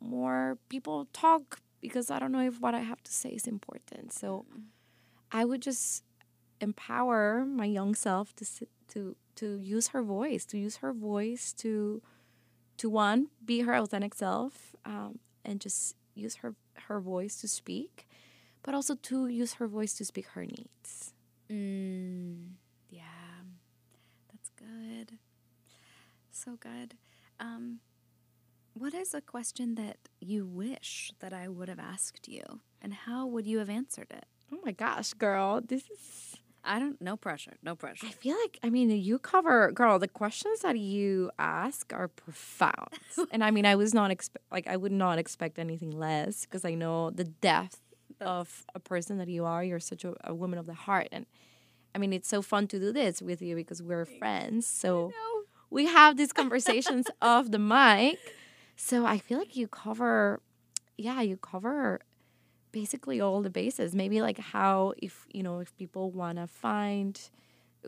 [0.00, 4.12] more people talk because I don't know if what I have to say is important.
[4.12, 4.46] So
[5.30, 6.04] I would just
[6.60, 11.52] empower my young self to sit, to to use her voice, to use her voice
[11.54, 12.02] to
[12.78, 16.54] to one be her authentic self, um, and just use her
[16.86, 18.08] her voice to speak,
[18.62, 21.12] but also to use her voice to speak her needs.
[21.50, 22.52] Mm,
[22.88, 23.42] yeah,
[24.30, 25.18] that's good.
[26.32, 26.94] So good.
[27.38, 27.80] Um,
[28.72, 32.42] what is a question that you wish that I would have asked you,
[32.80, 34.24] and how would you have answered it?
[34.50, 36.36] Oh my gosh, girl, this is.
[36.64, 37.00] I don't.
[37.02, 37.54] No pressure.
[37.62, 38.06] No pressure.
[38.06, 39.98] I feel like I mean you cover, girl.
[39.98, 42.88] The questions that you ask are profound,
[43.30, 46.64] and I mean I was not expect like I would not expect anything less because
[46.64, 47.80] I know the depth
[48.20, 49.62] of a person that you are.
[49.62, 51.26] You're such a, a woman of the heart, and
[51.94, 54.66] I mean it's so fun to do this with you because we're friends.
[54.66, 55.12] So.
[55.72, 58.18] We have these conversations off the mic.
[58.76, 60.40] So I feel like you cover,
[60.98, 62.00] yeah, you cover
[62.72, 63.94] basically all the bases.
[63.94, 67.18] Maybe like how if you know if people want to find,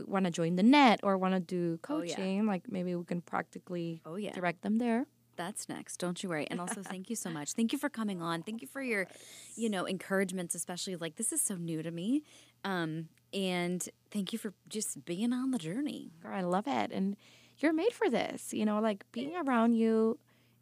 [0.07, 2.14] want to join the Nett or want to do Oh, yeah.
[2.14, 4.32] coaching, like maybe we can practically Oh yeah.
[4.32, 5.07] direct them there.
[5.37, 5.97] That's next.
[5.99, 6.47] Don't you worry.
[6.51, 7.53] And also, thank you so much.
[7.55, 8.43] Thank you for coming on.
[8.43, 9.09] Thank you for your,
[9.57, 12.22] you know, encouragements, especially like this is so new to me.
[12.64, 16.12] Um, and thank you for just being on the journey.
[16.22, 17.16] Girl, I love it, and
[17.64, 18.52] you're made for this.
[18.52, 20.18] You know, like being around you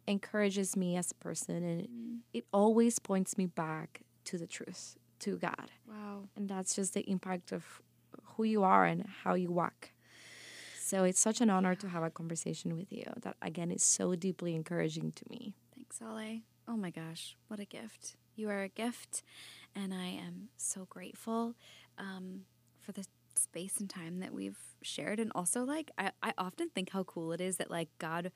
[0.07, 5.37] encourages me as a person, and it always points me back to the truth, to
[5.37, 5.69] God.
[5.87, 6.29] Wow.
[6.35, 7.81] and that's just the impact of
[8.23, 9.91] who you are and how you walk.
[10.79, 13.03] So it's such an honor to have a conversation with you.
[13.21, 15.55] That again is so deeply encouraging to me.
[15.75, 16.39] Thanks, Ale.
[16.67, 18.15] Oh my gosh, what a gift.
[18.35, 19.23] You are a gift,
[19.75, 21.55] and I am so grateful
[21.97, 22.45] um,
[22.81, 23.05] for the
[23.43, 25.19] space and time that we've shared.
[25.19, 28.31] And also, like, I, I often think how cool it is that, like, God,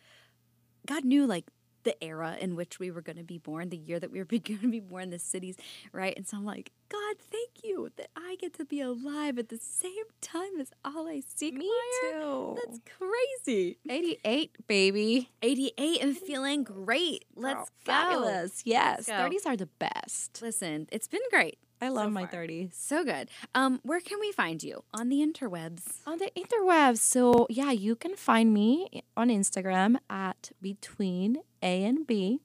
[0.85, 1.45] God knew, like,
[1.87, 4.25] the era in which we were going to be born, the year that we were
[4.25, 5.55] going to be born, the cities,
[5.93, 6.13] right?
[6.17, 9.57] And so I'm like, God, thank you that I get to be alive at the
[9.57, 12.11] same time as Ale Siekmeier.
[12.11, 12.57] too.
[12.65, 13.77] That's crazy.
[13.89, 15.29] 88, baby.
[15.41, 17.23] 88 and feeling great.
[17.35, 17.91] Let's Girl, go.
[17.93, 18.63] Fabulous.
[18.65, 19.05] Yes.
[19.05, 19.13] go.
[19.13, 20.41] 30s are the best.
[20.41, 21.57] Listen, it's been great.
[21.81, 22.43] I love so my far.
[22.45, 22.73] 30s.
[22.73, 23.29] So good.
[23.53, 24.83] Um, where can we find you?
[24.93, 25.99] On the interwebs.
[26.07, 26.97] On the interwebs.
[26.99, 32.39] So, yeah, you can find me on Instagram at between A and B.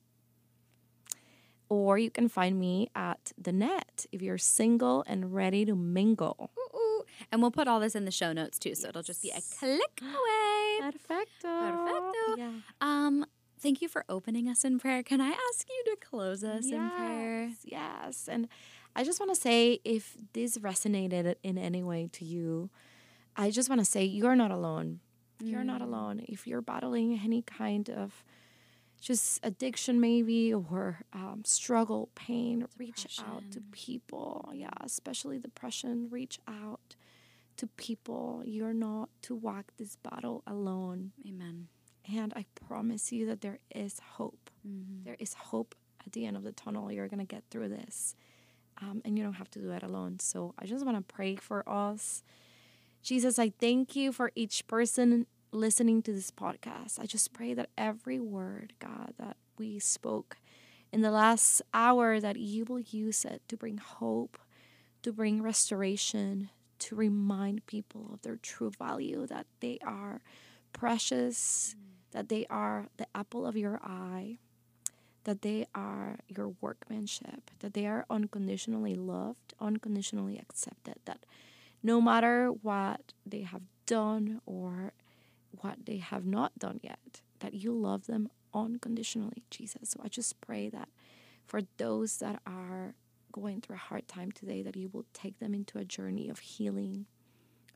[1.68, 6.50] Or you can find me at the Nett if you're single and ready to mingle.
[6.58, 7.04] Ooh, ooh.
[7.30, 9.40] And we'll put all this in the show notes too, so it'll just be a
[9.58, 10.90] click away.
[10.92, 11.48] Perfecto.
[11.48, 12.36] Perfecto.
[12.36, 12.50] Yeah.
[12.82, 13.24] Um,
[13.58, 15.02] thank you for opening us in prayer.
[15.02, 17.44] Can I ask you to close us in prayer?
[17.46, 18.28] Yes, Yes.
[18.30, 18.48] And
[18.94, 22.70] I just want to say if this resonated in any way to you,
[23.36, 25.00] I just want to say you're not alone.
[25.42, 26.24] You're not alone.
[26.28, 28.22] If you're battling any kind of
[29.00, 34.50] just addiction, maybe, or um, struggle, pain, reach out to people.
[34.54, 36.94] Yeah, especially depression, reach out
[37.56, 38.42] to people.
[38.46, 41.10] You're not to walk this battle alone.
[41.26, 41.66] Amen.
[42.12, 44.50] And I promise you that there is hope.
[44.66, 45.04] Mhm.
[45.04, 45.74] There is hope
[46.06, 46.92] at the end of the tunnel.
[46.92, 48.14] You're going to get through this.
[48.80, 50.18] Um, and you don't have to do it alone.
[50.18, 52.22] So I just want to pray for us.
[53.02, 56.98] Jesus, I thank you for each person listening to this podcast.
[56.98, 60.38] I just pray that every word, God, that we spoke
[60.92, 64.38] in the last hour, that you will use it to bring hope,
[65.02, 70.20] to bring restoration, to remind people of their true value, that they are
[70.72, 71.76] precious,
[72.12, 74.38] that they are the apple of your eye,
[75.24, 81.24] that they are your workmanship, that they are unconditionally loved, unconditionally accepted, that
[81.82, 84.92] no matter what they have done or
[85.60, 89.90] what they have not done yet, that you love them unconditionally, Jesus.
[89.90, 90.88] So I just pray that
[91.46, 92.94] for those that are
[93.32, 96.38] going through a hard time today, that you will take them into a journey of
[96.38, 97.06] healing,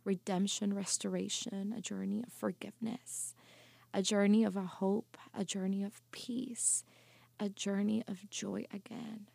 [0.05, 3.35] redemption, restoration, a journey of forgiveness,
[3.93, 6.85] a journey of a hope, a journey of peace,
[7.39, 9.29] a journey of joy again.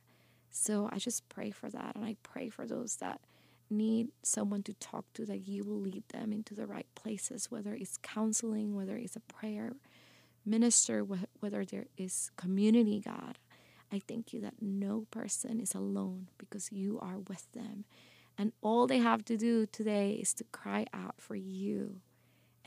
[0.49, 1.95] So I just pray for that.
[1.95, 3.21] And I pray for those that
[3.69, 7.73] need someone to talk to, that you will lead them into the right places, whether
[7.73, 9.73] it's counseling, whether it's a prayer
[10.45, 11.05] minister,
[11.39, 13.37] whether there is community, God.
[13.91, 17.85] I thank you that no person is alone because you are with them.
[18.37, 22.01] And all they have to do today is to cry out for you.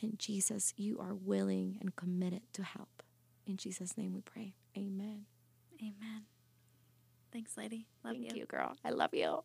[0.01, 3.03] And Jesus, you are willing and committed to help.
[3.47, 4.55] In Jesus' name we pray.
[4.77, 5.27] Amen.
[5.81, 6.25] Amen.
[7.33, 7.87] Thanks, lady.
[8.05, 8.41] Love Thank you.
[8.41, 8.77] you, girl.
[8.85, 9.43] I love you.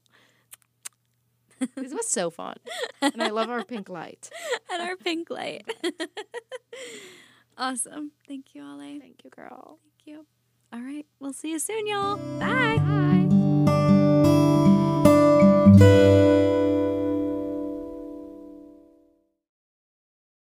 [1.76, 2.56] this was so fun.
[3.02, 4.30] And I love our pink light.
[4.72, 5.68] and our pink light.
[7.58, 8.12] awesome.
[8.28, 9.00] Thank you, Ale.
[9.00, 9.80] Thank you, girl.
[9.84, 10.26] Thank you.
[10.72, 11.06] All right.
[11.20, 12.18] We'll see you soon, y'all.
[12.40, 12.78] Bye.
[15.80, 16.16] Bye.